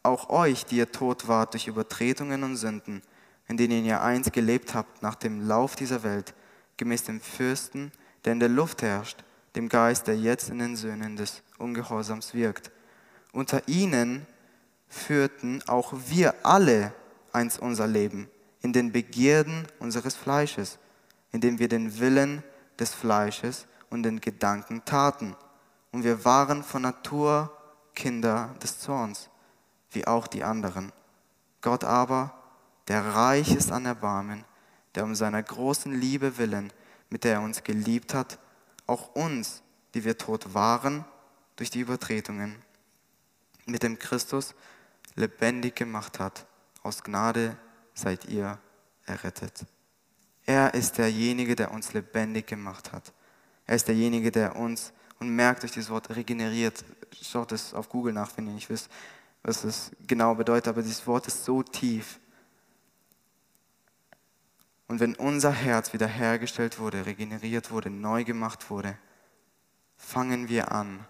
[0.03, 3.01] auch euch, die ihr tot wart durch Übertretungen und Sünden,
[3.47, 6.33] in denen ihr einst gelebt habt nach dem Lauf dieser Welt,
[6.77, 7.91] gemäß dem Fürsten,
[8.23, 9.23] der in der Luft herrscht,
[9.55, 12.71] dem Geist, der jetzt in den Söhnen des Ungehorsams wirkt.
[13.31, 14.25] Unter ihnen
[14.89, 16.93] führten auch wir alle
[17.31, 18.29] einst unser Leben
[18.61, 20.79] in den Begierden unseres Fleisches,
[21.31, 22.43] indem wir den Willen
[22.77, 25.35] des Fleisches und den Gedanken taten.
[25.91, 27.55] Und wir waren von Natur
[27.95, 29.29] Kinder des Zorns,
[29.91, 30.91] wie auch die anderen.
[31.61, 32.33] Gott aber,
[32.87, 34.45] der reich ist an Erbarmen,
[34.95, 36.71] der um seiner großen Liebe willen,
[37.09, 38.39] mit der er uns geliebt hat,
[38.87, 39.61] auch uns,
[39.93, 41.05] die wir tot waren
[41.55, 42.55] durch die Übertretungen,
[43.65, 44.55] mit dem Christus
[45.19, 46.47] lebendig gemacht hat.
[46.81, 47.57] Aus Gnade
[47.93, 48.57] seid ihr
[49.05, 49.65] errettet.
[50.45, 53.13] Er ist derjenige, der uns lebendig gemacht hat.
[53.65, 56.83] Er ist derjenige, der uns, und merkt euch dieses Wort regeneriert,
[57.21, 58.89] schaut es auf Google nach, wenn ihr nicht wisst,
[59.43, 62.19] was es genau bedeutet, aber dieses Wort ist so tief.
[64.87, 68.97] Und wenn unser Herz wiederhergestellt wurde, regeneriert wurde, neu gemacht wurde,
[69.97, 71.05] fangen wir an,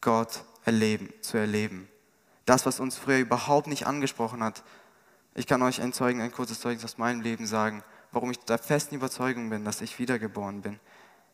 [0.00, 1.88] Gott erleben, zu erleben.
[2.44, 4.62] Das, was uns früher überhaupt nicht angesprochen hat.
[5.34, 8.58] Ich kann euch ein Zeugen, ein kurzes Zeugnis aus meinem Leben sagen, warum ich der
[8.58, 10.78] festen Überzeugung bin, dass ich wiedergeboren bin,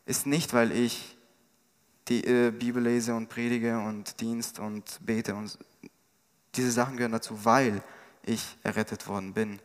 [0.05, 1.17] ist nicht, weil ich
[2.07, 5.57] die äh, Bibel lese und predige und Dienst und bete und
[6.55, 7.81] diese Sachen gehören dazu, weil
[8.23, 9.59] ich errettet worden bin.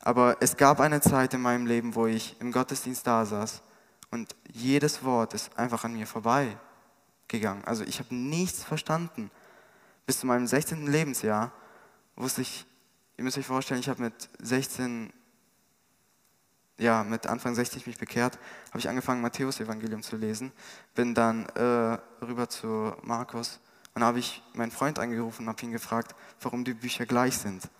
[0.00, 3.62] Aber es gab eine Zeit in meinem Leben, wo ich im Gottesdienst da saß
[4.10, 7.64] und jedes Wort ist einfach an mir vorbeigegangen.
[7.64, 9.30] Also ich habe nichts verstanden.
[10.12, 10.88] Bis zu meinem 16.
[10.88, 11.52] Lebensjahr
[12.16, 12.66] wusste ich,
[13.16, 15.10] ihr müsst euch vorstellen, ich habe mit 16,
[16.76, 20.52] ja, mit Anfang 60 mich bekehrt, habe ich angefangen, Matthäus-Evangelium zu lesen,
[20.94, 23.58] bin dann äh, rüber zu Markus
[23.94, 27.70] und habe ich meinen Freund angerufen und habe ihn gefragt, warum die Bücher gleich sind.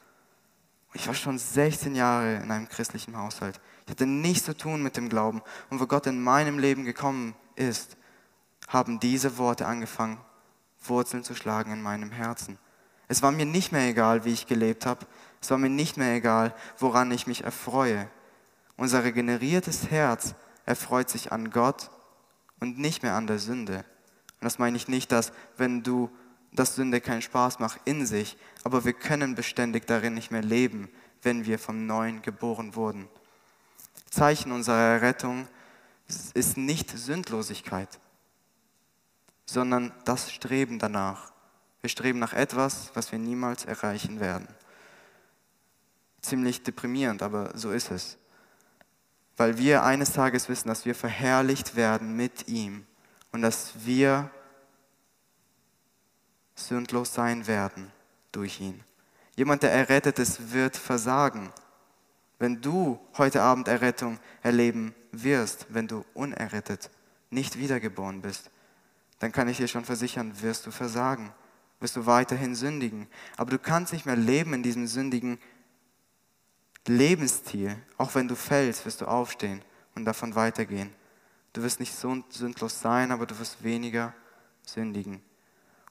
[0.95, 3.61] Ich war schon 16 Jahre in einem christlichen Haushalt.
[3.85, 5.43] Ich hatte nichts zu tun mit dem Glauben.
[5.69, 7.99] Und wo Gott in meinem Leben gekommen ist,
[8.69, 10.17] haben diese Worte angefangen,
[10.89, 12.59] Wurzeln zu schlagen in meinem Herzen.
[13.09, 15.07] Es war mir nicht mehr egal, wie ich gelebt habe.
[15.41, 18.09] Es war mir nicht mehr egal, woran ich mich erfreue.
[18.77, 20.35] Unser regeneriertes Herz
[20.67, 21.91] erfreut sich an Gott
[22.61, 23.79] und nicht mehr an der Sünde.
[24.41, 26.11] Und das meine ich nicht, dass wenn du
[26.53, 30.91] dass Sünde keinen Spaß macht in sich, aber wir können beständig darin nicht mehr leben,
[31.23, 33.09] wenn wir vom Neuen geboren wurden.
[34.11, 35.49] Zeichen unserer Errettung
[36.35, 37.89] ist nicht Sündlosigkeit,
[39.47, 41.33] sondern das Streben danach.
[41.81, 44.47] Wir streben nach etwas, was wir niemals erreichen werden.
[46.21, 48.17] Ziemlich deprimierend, aber so ist es.
[49.37, 52.87] Weil wir eines Tages wissen, dass wir verherrlicht werden mit ihm
[53.33, 54.31] und dass wir
[56.55, 57.91] sündlos sein werden
[58.31, 58.85] durch ihn.
[59.37, 61.53] Jemand, der errettet ist, wird versagen.
[62.39, 66.91] Wenn du heute Abend Errettung erleben wirst, wenn du unerrettet,
[67.31, 68.51] nicht wiedergeboren bist,
[69.23, 71.33] dann kann ich dir schon versichern, wirst du versagen,
[71.79, 73.07] wirst du weiterhin sündigen.
[73.37, 75.39] Aber du kannst nicht mehr leben in diesem sündigen
[76.89, 77.77] Lebensstil.
[77.99, 79.63] Auch wenn du fällst, wirst du aufstehen
[79.95, 80.93] und davon weitergehen.
[81.53, 84.13] Du wirst nicht so sündlos sein, aber du wirst weniger
[84.67, 85.23] sündigen.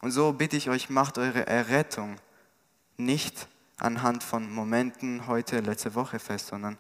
[0.01, 2.17] Und so bitte ich euch, macht eure Errettung
[2.97, 6.77] nicht anhand von Momenten heute, letzte Woche fest, sondern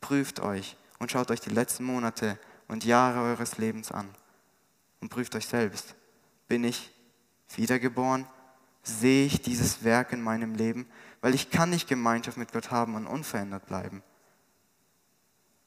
[0.00, 4.08] prüft euch und schaut euch die letzten Monate und Jahre eures Lebens an
[5.00, 5.94] und prüft euch selbst.
[6.48, 6.90] Bin ich
[7.54, 8.26] wiedergeboren?
[8.82, 10.86] Sehe ich dieses Werk in meinem Leben?
[11.20, 14.02] Weil ich kann nicht Gemeinschaft mit Gott haben und unverändert bleiben.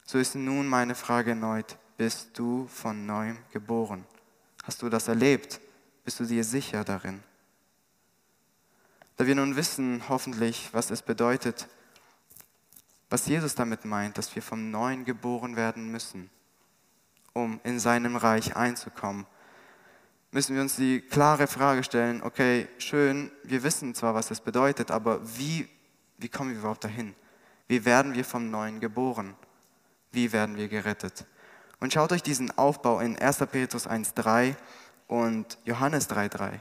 [0.05, 4.03] So ist nun meine Frage erneut, bist du von neuem geboren?
[4.63, 5.61] Hast du das erlebt?
[6.03, 7.23] Bist du dir sicher darin?
[9.15, 11.67] Da wir nun wissen, hoffentlich, was es bedeutet,
[13.09, 16.31] was Jesus damit meint, dass wir vom Neuen geboren werden müssen,
[17.33, 19.25] um in seinem Reich einzukommen,
[20.31, 24.91] müssen wir uns die klare Frage stellen, okay, schön, wir wissen zwar, was es bedeutet,
[24.91, 25.67] aber wie,
[26.17, 27.15] wie kommen wir überhaupt dahin?
[27.67, 29.35] Wie werden wir vom Neuen geboren?
[30.11, 31.25] Wie werden wir gerettet?
[31.79, 33.39] Und schaut euch diesen Aufbau in 1.
[33.51, 34.55] Petrus 1.3
[35.07, 36.59] und Johannes 3,3.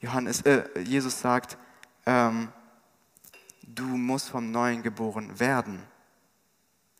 [0.00, 1.56] Johannes, äh, Jesus sagt,
[2.06, 2.48] ähm,
[3.62, 5.82] du musst vom Neuen geboren werden.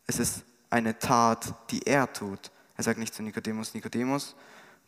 [0.06, 2.50] Es ist eine Tat, die er tut.
[2.76, 4.34] Er sagt nicht zu Nikodemus, Nikodemus,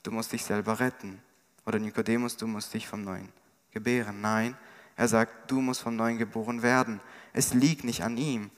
[0.03, 1.21] du musst dich selber retten.
[1.65, 3.33] Oder Nikodemus, du musst dich vom Neuen
[3.71, 4.21] gebären.
[4.21, 4.57] Nein,
[4.97, 7.01] er sagt, du musst vom Neuen geboren werden.
[7.33, 8.51] Es liegt nicht an ihm.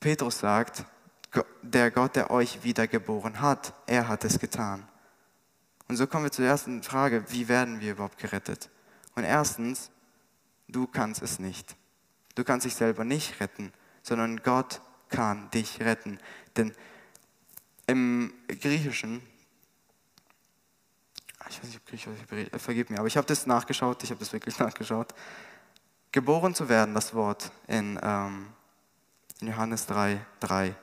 [0.00, 0.84] Petrus sagt,
[1.62, 4.86] der Gott, der euch wiedergeboren hat, er hat es getan.
[5.88, 8.70] Und so kommen wir zur ersten Frage, wie werden wir überhaupt gerettet?
[9.14, 9.90] Und erstens,
[10.68, 11.76] du kannst es nicht.
[12.34, 16.18] Du kannst dich selber nicht retten, sondern Gott kann dich retten.
[16.56, 16.74] Denn
[17.86, 19.22] im Griechischen,
[21.38, 22.12] ah, ich weiß nicht, ob Griechisch,
[22.56, 25.14] vergib mir, aber ich habe das nachgeschaut, ich habe das wirklich nachgeschaut.
[26.12, 28.46] Geboren zu werden, das Wort in, ähm,
[29.40, 30.74] in Johannes 3, 3,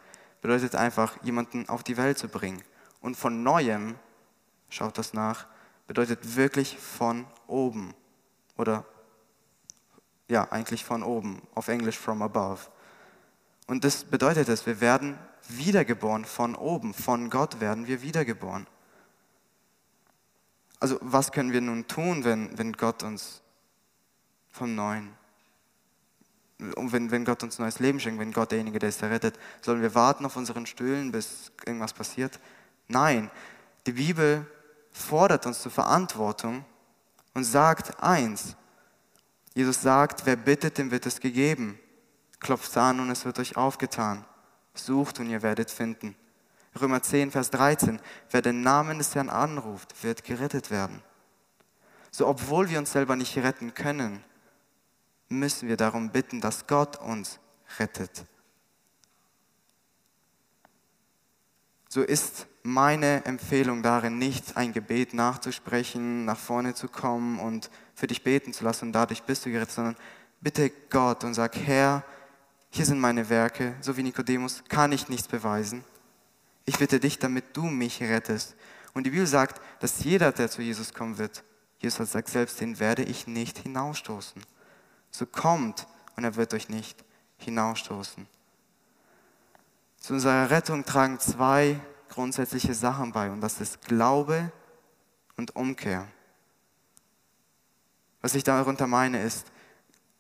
[0.42, 2.62] bedeutet einfach, jemanden auf die Welt zu bringen.
[3.00, 3.96] Und von neuem
[4.70, 5.48] schaut das nach,
[5.88, 7.94] bedeutet wirklich von oben.
[8.58, 8.86] Oder
[10.28, 12.62] ja, eigentlich von oben, auf Englisch from above.
[13.72, 18.68] Und das bedeutet es, wir werden wiedergeboren von oben, von Gott werden wir wiedergeboren.
[20.82, 23.42] Also was können wir nun tun, wenn, wenn Gott uns
[24.50, 25.14] vom Neuen
[26.58, 29.96] wenn, wenn Gott uns neues Leben schenkt, wenn Gott derjenige, der ist, errettet, sollen wir
[29.96, 32.42] warten auf unseren Stühlen, bis irgendwas passiert?
[32.90, 33.32] Nein,
[33.88, 34.46] die Bibel
[34.92, 36.66] fordert uns zur Verantwortung
[37.34, 38.58] und sagt eins.
[39.54, 41.80] Jesus sagt, wer bittet, dem wird es gegeben.
[42.42, 44.26] Klopft an und es wird euch aufgetan.
[44.74, 46.16] Sucht und ihr werdet finden.
[46.80, 48.02] Römer 10, Vers 13.
[48.30, 51.02] Wer den Namen des Herrn anruft, wird gerettet werden.
[52.10, 54.24] So, obwohl wir uns selber nicht retten können,
[55.30, 57.40] müssen wir darum bitten, dass Gott uns
[57.80, 58.26] rettet.
[61.88, 68.08] So ist meine Empfehlung darin, nicht ein Gebet nachzusprechen, nach vorne zu kommen und für
[68.08, 69.98] dich beten zu lassen und dadurch bist du gerettet, sondern
[70.40, 72.04] bitte Gott und sag, Herr,
[72.72, 75.84] hier sind meine Werke, so wie Nikodemus, kann ich nichts beweisen.
[76.66, 78.56] Ich bitte dich, damit du mich rettest.
[78.94, 81.44] Und die Bibel sagt, dass jeder, der zu Jesus kommen wird,
[81.80, 84.42] Jesus sagt selbst, den werde ich nicht hinausstoßen.
[85.10, 87.04] So kommt und er wird euch nicht
[87.40, 88.26] hinausstoßen.
[89.98, 91.78] Zu unserer Rettung tragen zwei
[92.10, 94.52] grundsätzliche Sachen bei und das ist Glaube
[95.36, 96.08] und Umkehr.
[98.22, 99.52] Was ich darunter meine ist,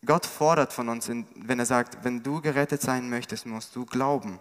[0.06, 4.40] Gott fordert von uns, wenn er sagt, wenn du gerettet sein möchtest, musst du glauben.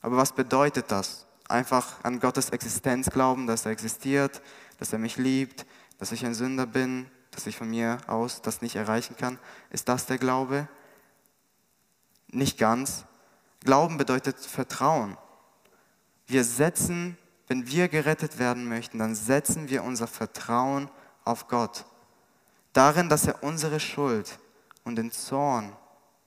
[0.00, 1.26] Aber was bedeutet das?
[1.48, 4.42] Einfach an Gottes Existenz glauben, dass er existiert,
[4.78, 5.66] dass er mich liebt,
[5.98, 9.38] dass ich ein Sünder bin, dass ich von mir aus das nicht erreichen kann.
[9.70, 10.68] Ist das der Glaube?
[12.28, 13.04] Nicht ganz.
[13.64, 15.16] Glauben bedeutet Vertrauen.
[16.26, 20.90] Wir setzen, wenn wir gerettet werden möchten, dann setzen wir unser Vertrauen
[21.24, 21.84] auf Gott.
[22.72, 24.38] Darin, dass er unsere Schuld
[24.84, 25.74] und den Zorn,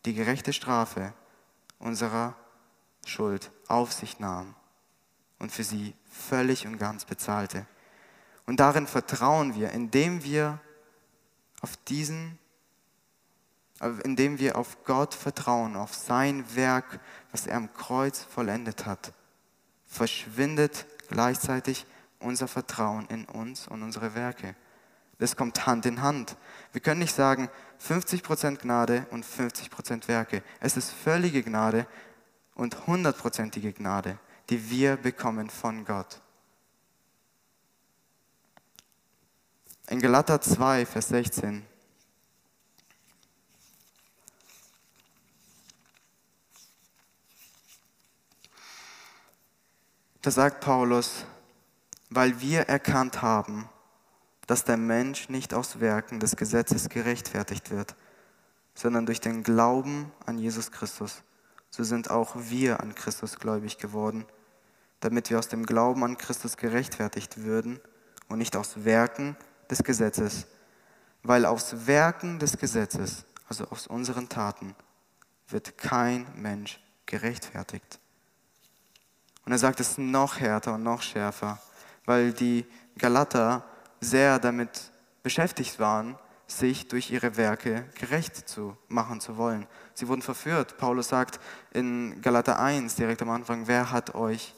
[0.05, 1.13] die gerechte Strafe
[1.79, 2.35] unserer
[3.05, 4.55] Schuld auf sich nahm
[5.39, 7.65] und für sie völlig und ganz bezahlte.
[8.45, 10.59] Und darin vertrauen wir, indem wir
[11.61, 12.37] auf diesen,
[14.03, 16.99] indem wir auf Gott vertrauen, auf sein Werk,
[17.31, 19.13] was er am Kreuz vollendet hat,
[19.85, 21.85] verschwindet gleichzeitig
[22.19, 24.55] unser Vertrauen in uns und unsere Werke.
[25.19, 26.37] Das kommt Hand in Hand.
[26.71, 27.49] Wir können nicht sagen
[27.81, 30.43] 50% Gnade und 50% Werke.
[30.59, 31.87] Es ist völlige Gnade
[32.53, 36.21] und hundertprozentige Gnade, die wir bekommen von Gott.
[39.89, 41.65] In Galater 2, Vers 16.
[50.21, 51.23] Da sagt Paulus,
[52.09, 53.69] weil wir erkannt haben,
[54.47, 57.95] dass der Mensch nicht aus Werken des Gesetzes gerechtfertigt wird,
[58.73, 61.23] sondern durch den Glauben an Jesus Christus.
[61.69, 64.25] So sind auch wir an Christus gläubig geworden,
[65.01, 67.79] damit wir aus dem Glauben an Christus gerechtfertigt würden
[68.29, 69.35] und nicht aus Werken,
[69.69, 70.47] des Gesetzes,
[71.23, 74.75] weil aus Werken des Gesetzes, also aus unseren Taten,
[75.49, 77.99] wird kein Mensch gerechtfertigt.
[79.45, 81.59] Und er sagt es noch härter und noch schärfer,
[82.05, 82.65] weil die
[82.97, 83.65] Galater
[83.99, 84.91] sehr damit
[85.23, 89.67] beschäftigt waren, sich durch ihre Werke gerecht zu machen zu wollen.
[89.93, 90.77] Sie wurden verführt.
[90.77, 91.39] Paulus sagt
[91.73, 94.53] in Galater 1 direkt am Anfang, wer hat euch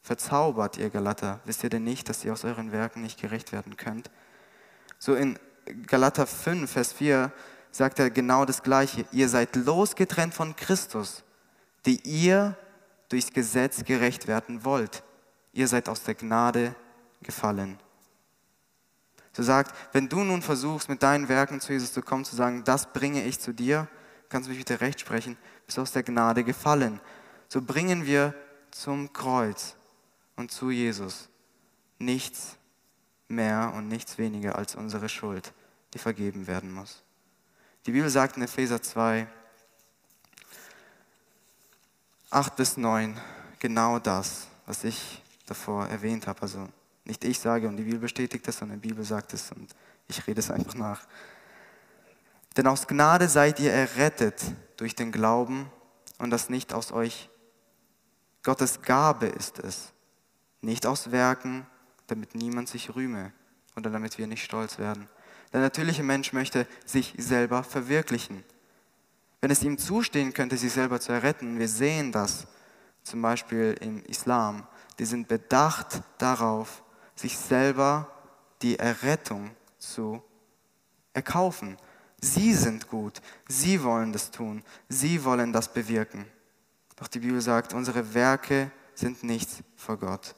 [0.00, 1.40] verzaubert, ihr Galater?
[1.44, 4.10] Wisst ihr denn nicht, dass ihr aus euren Werken nicht gerecht werden könnt?
[4.98, 5.38] So in
[5.86, 7.30] Galater 5, Vers 4
[7.70, 9.04] sagt er genau das Gleiche.
[9.12, 11.22] Ihr seid losgetrennt von Christus,
[11.86, 12.56] die ihr
[13.08, 15.02] durchs Gesetz gerecht werden wollt.
[15.52, 16.74] Ihr seid aus der Gnade
[17.22, 17.78] gefallen.
[19.32, 22.64] So sagt, wenn du nun versuchst, mit deinen Werken zu Jesus zu kommen, zu sagen,
[22.64, 23.88] das bringe ich zu dir,
[24.28, 27.00] kannst du mich bitte recht sprechen, bist aus der Gnade gefallen.
[27.48, 28.34] So bringen wir
[28.70, 29.76] zum Kreuz
[30.36, 31.28] und zu Jesus
[31.98, 32.56] nichts
[33.28, 35.52] mehr und nichts weniger als unsere Schuld,
[35.94, 37.02] die vergeben werden muss.
[37.86, 39.26] Die Bibel sagt in Epheser 2,
[42.30, 43.18] 8 bis 9,
[43.58, 46.42] genau das, was ich davor erwähnt habe.
[46.42, 46.68] Also
[47.04, 49.74] nicht ich sage und die Bibel bestätigt es, sondern die Bibel sagt es und
[50.08, 51.06] ich rede es einfach nach.
[52.56, 54.42] Denn aus Gnade seid ihr errettet
[54.76, 55.70] durch den Glauben
[56.18, 57.30] und das nicht aus euch.
[58.42, 59.92] Gottes Gabe ist es,
[60.60, 61.66] nicht aus Werken,
[62.06, 63.32] damit niemand sich rühme
[63.76, 65.08] oder damit wir nicht stolz werden.
[65.52, 68.44] Der natürliche Mensch möchte sich selber verwirklichen.
[69.40, 72.46] Wenn es ihm zustehen könnte, sich selber zu erretten, wir sehen das
[73.02, 74.66] zum Beispiel im Islam,
[74.98, 76.81] die sind bedacht darauf,
[77.14, 78.10] sich selber
[78.62, 80.22] die Errettung zu
[81.12, 81.76] erkaufen.
[82.20, 86.26] Sie sind gut, sie wollen das tun, sie wollen das bewirken.
[86.96, 90.34] Doch die Bibel sagt, unsere Werke sind nichts vor Gott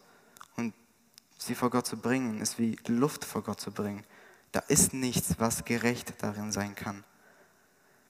[1.45, 4.05] sie vor Gott zu bringen, ist wie Luft vor Gott zu bringen.
[4.53, 7.05] Da ist nichts, was gerecht darin sein kann.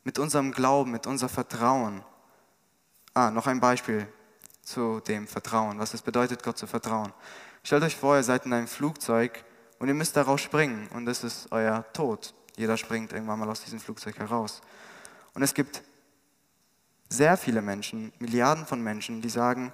[0.07, 2.05] mit unserem Glauben, mit unserem Vertrauen.
[3.15, 4.07] Ah, noch ein Beispiel
[4.61, 7.15] zu dem Vertrauen, was es bedeutet, Gott zu vertrauen.
[7.65, 9.43] Stellt euch vor, ihr seid in einem Flugzeug
[9.79, 12.35] und ihr müsst daraus springen und das ist euer Tod.
[12.57, 14.61] Jeder springt irgendwann mal aus diesem Flugzeug heraus.
[15.33, 15.83] Und es gibt
[17.09, 19.73] sehr viele Menschen, Milliarden von Menschen, die sagen,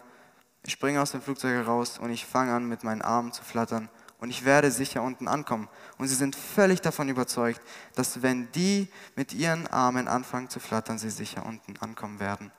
[0.65, 3.89] ich springe aus dem Flugzeug heraus und ich fange an, mit meinen Armen zu flattern
[4.21, 5.69] und ich werde sicher unten ankommen.
[5.99, 7.61] Und sie sind völlig davon überzeugt,
[7.97, 12.53] dass wenn die mit ihren Armen anfangen zu flattern, sie sicher unten ankommen werden.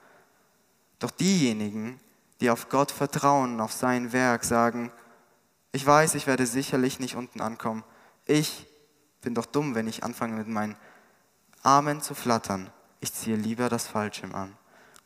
[1.00, 2.02] Doch diejenigen,
[2.42, 4.92] die auf Gott vertrauen, auf sein Werk, sagen,
[5.72, 7.84] ich weiß, ich werde sicherlich nicht unten ankommen.
[8.26, 8.68] Ich
[9.22, 10.76] bin doch dumm, wenn ich anfange mit meinen
[11.64, 12.72] Armen zu flattern.
[13.00, 14.58] Ich ziehe lieber das Fallschirm an.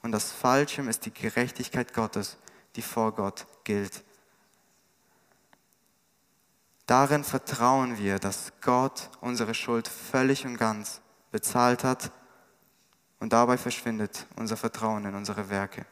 [0.01, 2.37] Und das Fallschirm ist die Gerechtigkeit Gottes,
[2.75, 4.03] die vor Gott gilt.
[6.85, 11.01] Darin vertrauen wir, dass Gott unsere Schuld völlig und ganz
[11.31, 12.11] bezahlt hat
[13.19, 15.85] und dabei verschwindet unser Vertrauen in unsere Werke.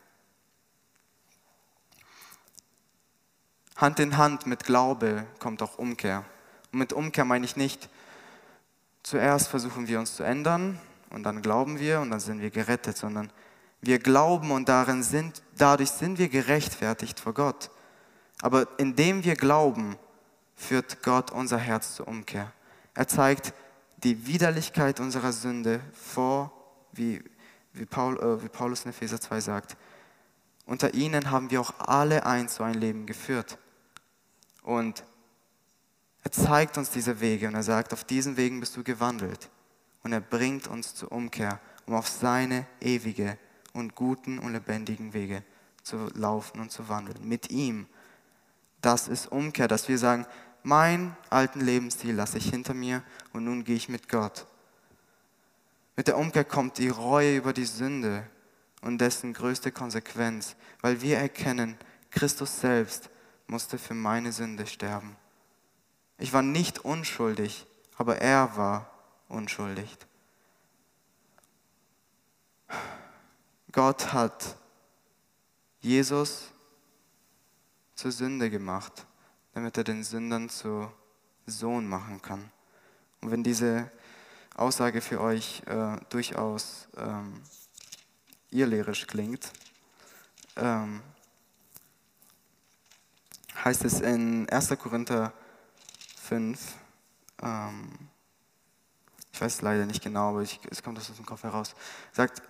[3.75, 6.25] Hand in Hand mit Glaube kommt auch Umkehr.
[6.71, 7.89] Und mit Umkehr meine ich nicht,
[9.01, 12.97] zuerst versuchen wir uns zu ändern und dann glauben wir und dann sind wir gerettet,
[12.97, 13.31] sondern
[13.81, 17.69] wir glauben und darin sind, dadurch sind wir gerechtfertigt vor Gott.
[18.41, 19.97] Aber indem wir glauben,
[20.55, 22.51] führt Gott unser Herz zur Umkehr.
[22.93, 23.53] Er zeigt
[24.03, 26.51] die Widerlichkeit unserer Sünde vor,
[26.91, 27.23] wie,
[27.73, 29.77] wie, Paul, äh, wie Paulus in Epheser 2 sagt.
[30.65, 33.57] Unter ihnen haben wir auch alle eins so ein Leben geführt.
[34.63, 35.03] Und
[36.23, 39.49] er zeigt uns diese Wege und er sagt, auf diesen Wegen bist du gewandelt.
[40.03, 43.37] Und er bringt uns zur Umkehr, um auf seine ewige
[43.73, 45.43] und guten und lebendigen Wege
[45.83, 47.27] zu laufen und zu wandeln.
[47.27, 47.87] Mit ihm.
[48.81, 50.25] Das ist Umkehr, dass wir sagen,
[50.63, 53.03] mein alten Lebensstil lasse ich hinter mir
[53.33, 54.45] und nun gehe ich mit Gott.
[55.95, 58.25] Mit der Umkehr kommt die Reue über die Sünde
[58.81, 61.77] und dessen größte Konsequenz, weil wir erkennen,
[62.11, 63.09] Christus selbst
[63.47, 65.15] musste für meine Sünde sterben.
[66.17, 67.65] Ich war nicht unschuldig,
[67.97, 68.89] aber er war
[69.27, 69.97] unschuldig.
[73.71, 74.55] Gott hat
[75.81, 76.51] Jesus
[77.95, 79.05] zur Sünde gemacht
[79.53, 80.91] damit er den Sündern zu
[81.45, 82.51] Sohn machen kann.
[83.21, 83.91] Und wenn diese
[84.55, 87.41] Aussage für euch äh, durchaus ähm,
[88.49, 89.51] irrlehrisch klingt,
[90.55, 91.01] ähm,
[93.63, 94.77] heißt es in 1.
[94.77, 95.33] Korinther
[96.21, 96.59] 5,
[97.41, 98.09] ähm,
[99.31, 101.75] ich weiß leider nicht genau, aber ich, es kommt aus dem Kopf heraus,
[102.11, 102.41] sagt,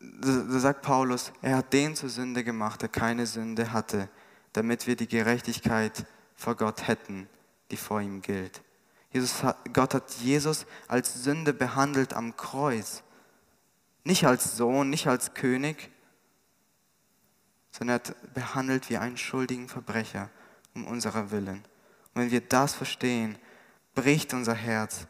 [0.00, 4.08] da sagt Paulus, er hat den zur Sünde gemacht, der keine Sünde hatte,
[4.52, 6.04] damit wir die Gerechtigkeit
[6.34, 7.28] vor Gott hätten,
[7.70, 8.62] die vor ihm gilt.
[9.10, 13.02] Jesus, Gott hat Jesus als Sünde behandelt am Kreuz.
[14.02, 15.90] Nicht als Sohn, nicht als König,
[17.76, 20.30] sondern er hat behandelt wie einen schuldigen Verbrecher
[20.74, 21.64] um unserer Willen.
[22.14, 23.36] Und wenn wir das verstehen,
[23.96, 25.08] bricht unser Herz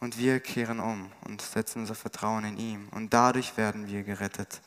[0.00, 2.88] und wir kehren um und setzen unser Vertrauen in ihm.
[2.90, 4.60] Und dadurch werden wir gerettet.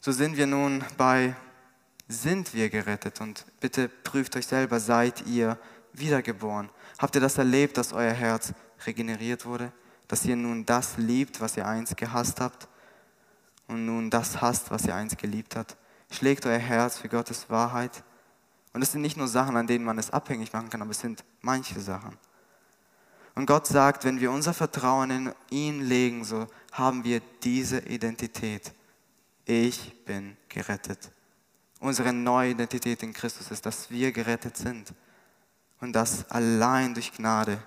[0.00, 1.34] So sind wir nun bei,
[2.06, 3.20] sind wir gerettet?
[3.20, 5.58] Und bitte prüft euch selber, seid ihr
[5.92, 6.68] wiedergeboren?
[6.98, 8.52] Habt ihr das erlebt, dass euer Herz
[8.86, 9.72] regeneriert wurde?
[10.14, 12.68] Dass ihr nun das liebt, was ihr einst gehasst habt?
[13.66, 15.76] Und nun das hasst, was ihr einst geliebt habt?
[16.08, 18.04] Schlägt euer Herz für Gottes Wahrheit?
[18.72, 21.00] Und es sind nicht nur Sachen, an denen man es abhängig machen kann, aber es
[21.00, 22.16] sind manche Sachen.
[23.34, 28.72] Und Gott sagt, wenn wir unser Vertrauen in ihn legen, so haben wir diese Identität
[29.46, 31.10] ich bin gerettet.
[31.80, 34.94] Unsere neue Identität in Christus ist, dass wir gerettet sind.
[35.80, 37.60] Und das allein durch Gnade.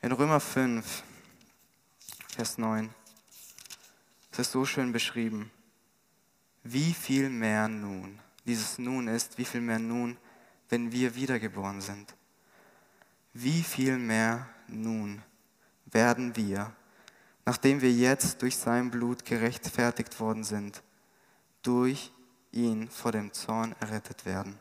[0.00, 1.02] In Römer 5,
[2.28, 2.90] Vers 9,
[4.30, 5.50] ist es so schön beschrieben.
[6.62, 10.16] Wie viel mehr nun, dieses Nun ist, wie viel mehr nun,
[10.68, 12.14] wenn wir wiedergeboren sind.
[13.32, 15.22] Wie viel mehr nun
[15.86, 16.74] werden wir
[17.48, 20.82] nachdem wir jetzt durch sein Blut gerechtfertigt worden sind,
[21.62, 22.12] durch
[22.52, 24.60] ihn vor dem Zorn errettet werden.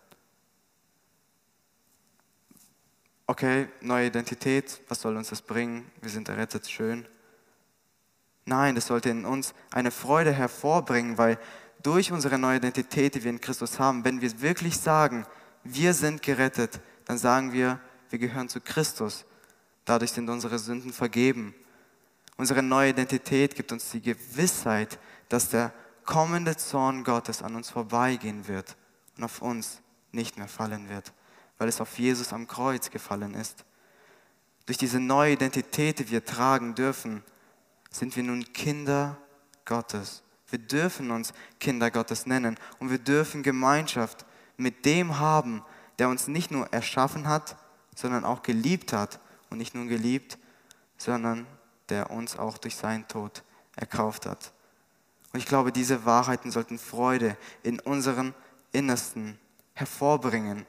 [3.28, 5.90] Okay, neue Identität, was soll uns das bringen?
[6.02, 7.06] Wir sind errettet, schön.
[8.46, 11.38] Nein, das sollte in uns eine Freude hervorbringen, weil
[11.84, 15.26] durch unsere neue Identität, die wir in Christus haben, wenn wir wirklich sagen,
[15.64, 19.26] wir sind gerettet, dann sagen wir, wir gehören zu Christus.
[19.84, 21.54] Dadurch sind unsere Sünden vergeben
[22.38, 25.74] Unsere neue Identität gibt uns die Gewissheit, dass der
[26.06, 28.78] kommende Zorn Gottes an uns vorbeigehen wird
[29.18, 31.12] und auf uns nicht mehr fallen wird,
[31.58, 33.66] weil es auf Jesus am Kreuz gefallen ist.
[34.66, 37.24] durch diese neue Identität, die wir tragen dürfen,
[37.90, 39.18] sind wir nun Kinder
[39.64, 40.24] Gottes.
[40.50, 44.26] Wir dürfen uns Kinder Gottes nennen und wir dürfen Gemeinschaft
[44.58, 45.64] mit dem haben,
[46.00, 47.58] der uns nicht nur erschaffen hat,
[47.96, 49.20] sondern auch geliebt hat.
[49.50, 50.38] Und nicht nur geliebt,
[50.98, 51.48] sondern
[51.90, 53.44] der uns auch durch seinen Tod
[53.78, 54.52] erkauft hat.
[55.32, 58.34] Und ich glaube, diese Wahrheiten sollten Freude in unseren
[58.74, 59.40] Innersten
[59.74, 60.66] hervorbringen.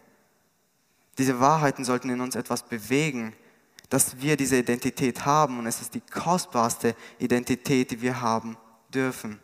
[1.18, 3.34] Diese Wahrheiten sollten in uns etwas bewegen,
[3.88, 8.56] dass wir diese Identität haben und es ist die kostbarste Identität, die wir haben
[8.92, 9.40] dürfen.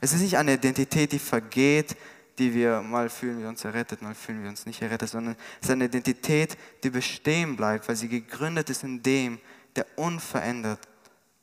[0.00, 1.96] Es ist nicht eine Identität, die vergeht,
[2.38, 5.68] die wir mal fühlen wir uns errettet, mal fühlen wir uns nicht errettet, sondern es
[5.68, 9.38] ist eine Identität, die bestehen bleibt, weil sie gegründet ist in dem,
[9.74, 10.80] der unverändert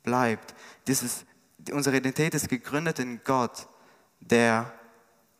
[0.02, 0.54] bleibt.
[0.86, 1.24] Dieses,
[1.72, 3.68] unsere Identität ist gegründet in Gott,
[4.20, 4.72] der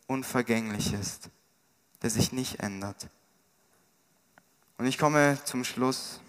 [0.06, 1.30] unvergänglich ist,
[2.02, 3.08] der sich nicht ändert.
[4.76, 6.20] Und ich komme zum Schluss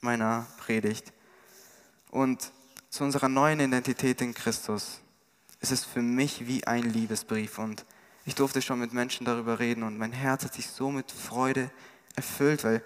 [0.00, 1.12] meiner Predigt.
[2.10, 2.52] Und
[2.90, 5.00] zu unserer neuen Identität in Christus
[5.60, 7.58] ist es für mich wie ein Liebesbrief.
[7.58, 7.86] Und
[8.24, 11.70] ich durfte schon mit Menschen darüber reden und mein Herz hat sich so mit Freude
[12.14, 12.84] erfüllt, weil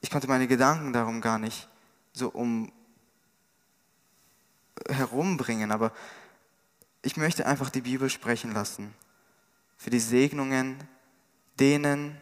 [0.00, 1.68] ich konnte meine Gedanken darum gar nicht
[2.12, 2.72] so um
[4.88, 5.92] herumbringen, aber
[7.02, 8.94] ich möchte einfach die Bibel sprechen lassen
[9.76, 10.76] für die Segnungen
[11.58, 12.16] denen,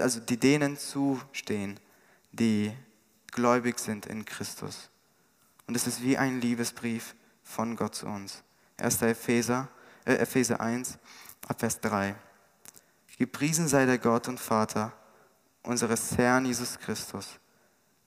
[0.00, 1.78] also die denen zustehen,
[2.32, 2.72] die
[3.30, 4.90] gläubig sind in Christus.
[5.66, 8.42] Und es ist wie ein Liebesbrief von Gott zu uns.
[8.78, 9.02] 1.
[9.02, 9.68] Epheser,
[10.04, 10.98] äh, Epheser 1,
[11.56, 12.14] Vers 3.
[13.18, 14.92] Gepriesen sei der Gott und Vater
[15.62, 17.38] unseres Herrn Jesus Christus,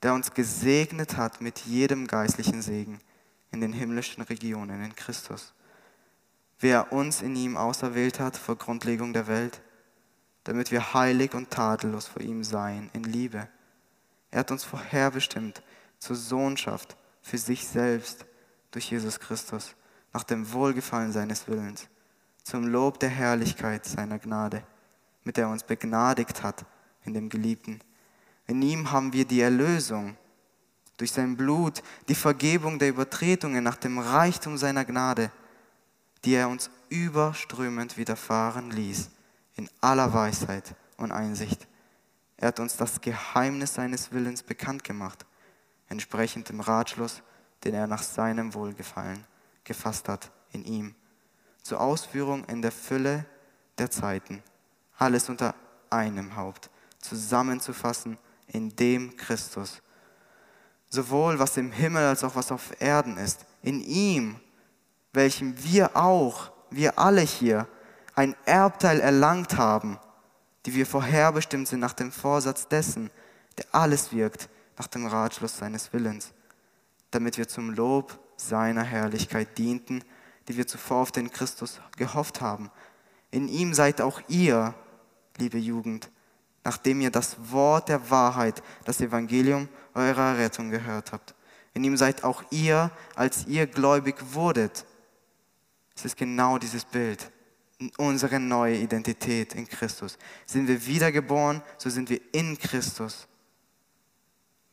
[0.02, 3.00] der uns gesegnet hat mit jedem geistlichen Segen
[3.52, 5.54] in den himmlischen Regionen in Christus.
[6.58, 9.60] Wer uns in ihm auserwählt hat vor Grundlegung der Welt,
[10.44, 13.48] damit wir heilig und tadellos vor ihm seien in Liebe
[14.34, 15.62] er hat uns vorherbestimmt
[16.00, 18.26] zur Sohnschaft für sich selbst
[18.72, 19.76] durch Jesus Christus,
[20.12, 21.86] nach dem Wohlgefallen seines Willens,
[22.42, 24.64] zum Lob der Herrlichkeit seiner Gnade,
[25.22, 26.66] mit der er uns begnadigt hat
[27.04, 27.78] in dem Geliebten.
[28.48, 30.16] In ihm haben wir die Erlösung
[30.96, 35.30] durch sein Blut, die Vergebung der Übertretungen nach dem Reichtum seiner Gnade,
[36.24, 39.10] die er uns überströmend widerfahren ließ,
[39.56, 41.66] in aller Weisheit und Einsicht.
[42.36, 45.24] Er hat uns das Geheimnis seines Willens bekannt gemacht,
[45.88, 47.22] entsprechend dem Ratschluss,
[47.62, 49.24] den er nach seinem Wohlgefallen
[49.64, 50.94] gefasst hat in ihm,
[51.62, 53.24] zur Ausführung in der Fülle
[53.78, 54.42] der Zeiten,
[54.98, 55.54] alles unter
[55.90, 59.80] einem Haupt, zusammenzufassen in dem Christus.
[60.90, 64.38] Sowohl was im Himmel als auch was auf Erden ist, in ihm,
[65.12, 67.66] welchem wir auch, wir alle hier,
[68.14, 69.98] ein Erbteil erlangt haben
[70.66, 73.10] die wir vorherbestimmt sind nach dem Vorsatz dessen,
[73.58, 74.48] der alles wirkt,
[74.78, 76.32] nach dem Ratschluss seines Willens,
[77.10, 80.02] damit wir zum Lob seiner Herrlichkeit dienten,
[80.48, 82.70] die wir zuvor auf den Christus gehofft haben.
[83.30, 84.74] In ihm seid auch ihr,
[85.36, 86.10] liebe Jugend,
[86.64, 91.34] nachdem ihr das Wort der Wahrheit, das Evangelium eurer Rettung gehört habt.
[91.74, 94.86] In ihm seid auch ihr, als ihr gläubig wurdet.
[95.94, 97.30] Es ist genau dieses Bild
[97.96, 100.18] unsere neue Identität in Christus.
[100.46, 103.26] Sind wir wiedergeboren, so sind wir in Christus.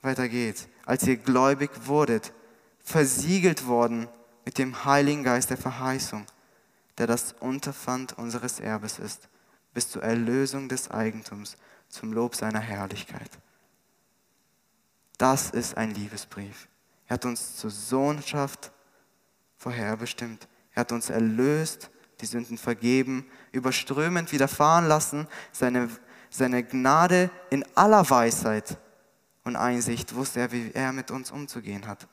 [0.02, 0.68] Weiter geht's.
[0.86, 2.34] Als ihr gläubig wurdet,
[2.80, 4.08] versiegelt worden
[4.46, 6.26] mit dem Heiligen Geist der Verheißung,
[6.98, 9.30] der das Unterpfand unseres Erbes ist,
[9.74, 11.58] bis zur Erlösung des Eigentums,
[11.90, 13.30] zum Lob seiner Herrlichkeit.
[15.18, 16.68] Das ist ein Liebesbrief.
[17.08, 18.72] Er hat uns zur Sohnschaft
[19.58, 20.48] vorherbestimmt.
[20.74, 21.92] Er hat uns erlöst
[22.22, 25.90] die Sünden vergeben, überströmend widerfahren lassen, seine,
[26.30, 28.78] seine Gnade in aller Weisheit
[29.44, 32.08] und Einsicht wusste er, wie er mit uns umzugehen hat.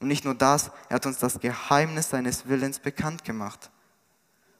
[0.00, 3.70] Und nicht nur das, er hat uns das Geheimnis seines Willens bekannt gemacht.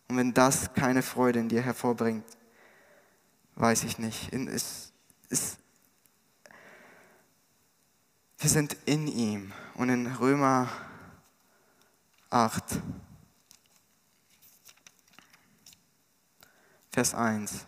[0.09, 2.25] Und wenn das keine Freude in dir hervorbringt,
[3.55, 4.33] weiß ich nicht.
[4.33, 4.93] Es,
[5.29, 5.57] es,
[8.39, 9.53] wir sind in ihm.
[9.75, 10.69] Und in Römer
[12.31, 12.65] 8,
[16.91, 17.67] Vers 1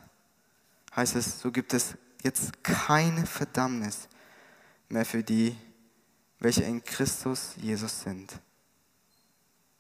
[0.95, 4.09] heißt es, so gibt es jetzt keine Verdammnis
[4.89, 5.57] mehr für die,
[6.39, 8.33] welche in Christus Jesus sind,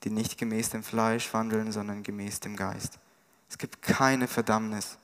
[0.04, 2.98] die nicht gemäß dem Fleisch wandeln, sondern gemäß dem Geist.
[3.48, 4.96] Es gibt keine Verdammnis.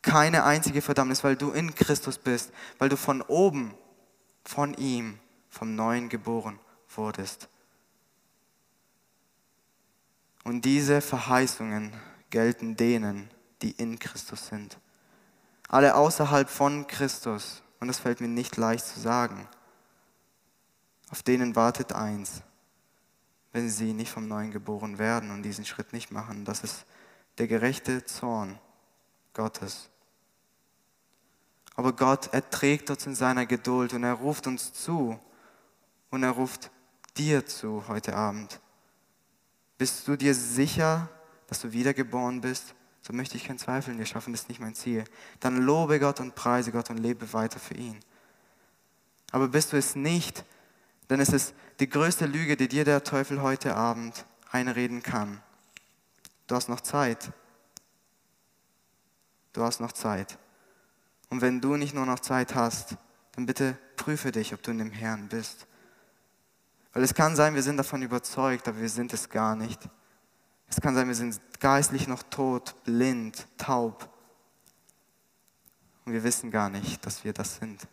[0.00, 3.74] Keine einzige Verdammnis, weil du in Christus bist, weil du von oben,
[4.44, 5.18] von ihm,
[5.50, 6.58] vom Neuen geboren
[6.94, 7.48] wurdest.
[10.44, 11.92] Und diese Verheißungen
[12.30, 13.30] gelten denen,
[13.62, 14.78] die in Christus sind.
[15.68, 19.48] Alle außerhalb von Christus und das fällt mir nicht leicht zu sagen.
[21.10, 22.42] Auf denen wartet eins,
[23.52, 26.44] wenn sie nicht vom Neuen geboren werden und diesen Schritt nicht machen.
[26.44, 26.84] Das ist
[27.38, 28.58] der gerechte Zorn
[29.32, 29.88] Gottes.
[31.76, 35.18] Aber Gott erträgt uns in seiner Geduld und er ruft uns zu
[36.10, 36.70] und er ruft
[37.16, 38.60] dir zu heute Abend.
[39.78, 41.08] Bist du dir sicher,
[41.48, 42.74] dass du wiedergeboren bist?
[43.02, 45.04] So möchte ich keinen Zweifel in dir schaffen, das ist nicht mein Ziel.
[45.40, 47.98] Dann lobe Gott und preise Gott und lebe weiter für ihn.
[49.32, 50.44] Aber bist du es nicht,
[51.08, 55.40] dann ist es die größte Lüge, die dir der Teufel heute Abend einreden kann.
[56.46, 57.30] Du hast noch Zeit.
[59.52, 60.38] Du hast noch Zeit.
[61.30, 62.96] Und wenn du nicht nur noch Zeit hast,
[63.32, 65.66] dann bitte prüfe dich, ob du in dem Herrn bist.
[66.92, 69.80] Weil es kann sein, wir sind davon überzeugt, aber wir sind es gar nicht.
[70.68, 74.08] Es kann sein, wir sind geistlich noch tot, blind, taub.
[76.04, 77.86] Und wir wissen gar nicht, dass wir das sind.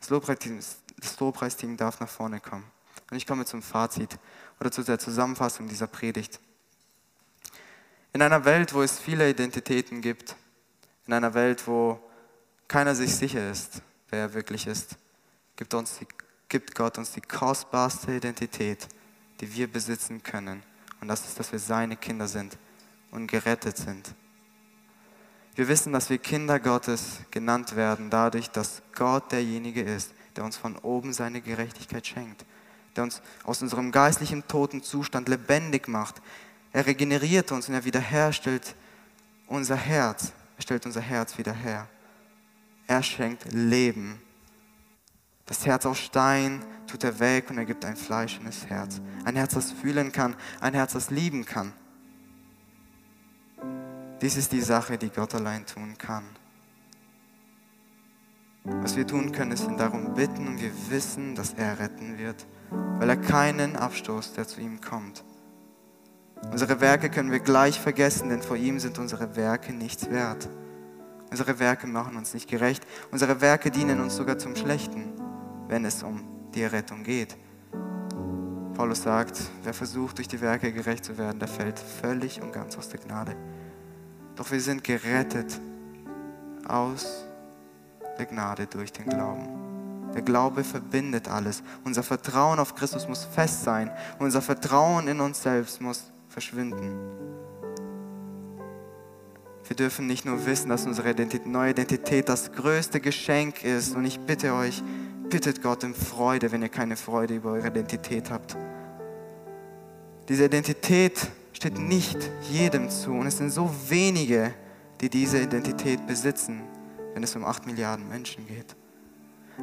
[0.00, 0.60] Das Lobpreisteam,
[0.96, 2.64] das Lobpreisteam darf nach vorne kommen.
[3.10, 4.18] Und ich komme zum Fazit
[4.58, 6.40] oder zu der Zusammenfassung dieser Predigt.
[8.12, 10.36] In einer Welt, wo es viele Identitäten gibt,
[11.06, 12.00] in einer Welt, wo
[12.68, 14.96] keiner sich sicher ist, wer er wirklich ist,
[15.56, 16.06] gibt uns die
[16.52, 18.86] gibt Gott uns die kostbarste Identität,
[19.40, 20.62] die wir besitzen können.
[21.02, 22.56] Und das ist, dass wir seine Kinder sind
[23.10, 24.14] und gerettet sind.
[25.56, 30.56] Wir wissen, dass wir Kinder Gottes genannt werden, dadurch, dass Gott derjenige ist, der uns
[30.56, 32.44] von oben seine Gerechtigkeit schenkt,
[32.94, 36.22] der uns aus unserem geistlichen toten Zustand lebendig macht.
[36.72, 38.76] Er regeneriert uns und er wiederherstellt
[39.48, 40.32] unser Herz.
[40.56, 41.88] Er stellt unser Herz wieder her.
[42.86, 44.22] Er schenkt Leben
[45.52, 49.02] das Herz aus Stein tut er weg und er gibt ein fleischendes Herz.
[49.26, 51.74] Ein Herz, das fühlen kann, ein Herz, das lieben kann.
[54.22, 56.24] Dies ist die Sache, die Gott allein tun kann.
[58.64, 62.46] Was wir tun können, ist ihn darum bitten und wir wissen, dass er retten wird,
[62.70, 65.22] weil er keinen Abstoß, der zu ihm kommt.
[66.50, 70.48] Unsere Werke können wir gleich vergessen, denn vor ihm sind unsere Werke nichts wert.
[71.30, 72.86] Unsere Werke machen uns nicht gerecht.
[73.10, 75.21] Unsere Werke dienen uns sogar zum Schlechten
[75.72, 76.20] wenn es um
[76.54, 77.34] die Errettung geht.
[78.74, 82.76] Paulus sagt, wer versucht, durch die Werke gerecht zu werden, der fällt völlig und ganz
[82.76, 83.34] aus der Gnade.
[84.36, 85.58] Doch wir sind gerettet
[86.68, 87.24] aus
[88.18, 89.48] der Gnade durch den Glauben.
[90.14, 91.62] Der Glaube verbindet alles.
[91.84, 93.90] Unser Vertrauen auf Christus muss fest sein.
[94.18, 96.98] Unser Vertrauen in uns selbst muss verschwinden.
[99.66, 101.14] Wir dürfen nicht nur wissen, dass unsere
[101.46, 103.96] neue Identität das größte Geschenk ist.
[103.96, 104.82] Und ich bitte euch,
[105.32, 108.54] bittet Gott um Freude, wenn ihr keine Freude über eure Identität habt.
[110.28, 112.18] Diese Identität steht nicht
[112.50, 114.52] jedem zu und es sind so wenige,
[115.00, 116.60] die diese Identität besitzen,
[117.14, 118.76] wenn es um acht Milliarden Menschen geht.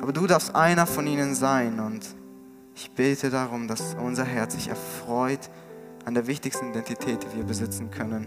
[0.01, 2.03] Aber du darfst einer von ihnen sein und
[2.75, 5.51] ich bete darum, dass unser Herz sich erfreut
[6.03, 8.25] an der wichtigsten Identität, die wir besitzen können.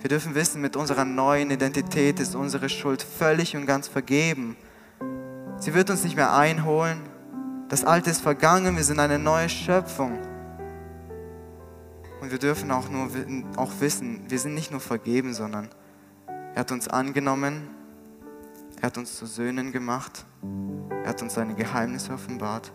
[0.00, 4.58] Wir dürfen wissen, mit unserer neuen Identität ist unsere Schuld völlig und ganz vergeben.
[5.58, 7.00] Sie wird uns nicht mehr einholen.
[7.68, 10.18] Das Alte ist vergangen, wir sind eine neue Schöpfung.
[12.20, 13.08] Und wir dürfen auch nur
[13.56, 15.68] auch wissen, wir sind nicht nur vergeben, sondern
[16.54, 17.68] er hat uns angenommen,
[18.80, 20.24] er hat uns zu Söhnen gemacht,
[21.04, 22.72] er hat uns seine Geheimnisse offenbart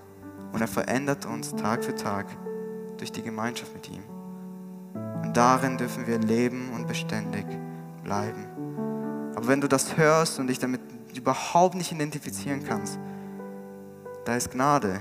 [0.51, 2.27] und er verändert uns Tag für Tag
[2.97, 4.03] durch die Gemeinschaft mit ihm.
[5.23, 7.45] Und darin dürfen wir leben und beständig
[8.03, 8.45] bleiben.
[9.35, 10.81] Aber wenn du das hörst und dich damit
[11.17, 12.99] überhaupt nicht identifizieren kannst,
[14.25, 14.99] da ist Gnade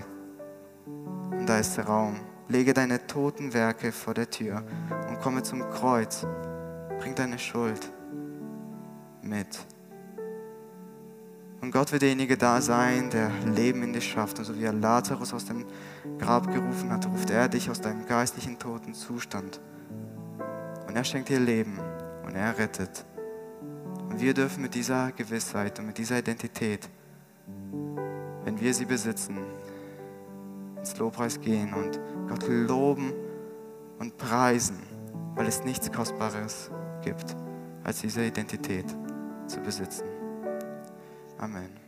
[1.31, 2.17] und da ist Raum.
[2.49, 4.65] Lege deine toten Werke vor der Tür
[5.09, 6.27] und komme zum Kreuz.
[6.99, 7.93] Bring deine Schuld
[9.23, 9.67] mit.
[11.61, 14.39] Und Gott wird derjenige da sein, der Leben in dir schafft.
[14.39, 15.67] Und so wie er Lazarus aus dem
[16.19, 19.61] Grab gerufen hat, ruft er dich aus deinem geistlichen toten Zustand.
[20.89, 21.79] Und er schenkt dir Leben
[22.25, 23.05] und er rettet.
[24.11, 26.89] Und wir dürfen mit dieser Gewissheit und mit dieser Identität,
[28.45, 29.39] wenn wir sie besitzen,
[30.77, 33.13] ins Lobpreis gehen und Gott loben
[33.99, 34.79] und preisen,
[35.35, 36.71] weil es nichts Kostbares
[37.03, 37.37] gibt,
[37.85, 38.87] als diese Identität
[39.47, 40.05] zu besitzen.
[41.39, 41.80] Amen.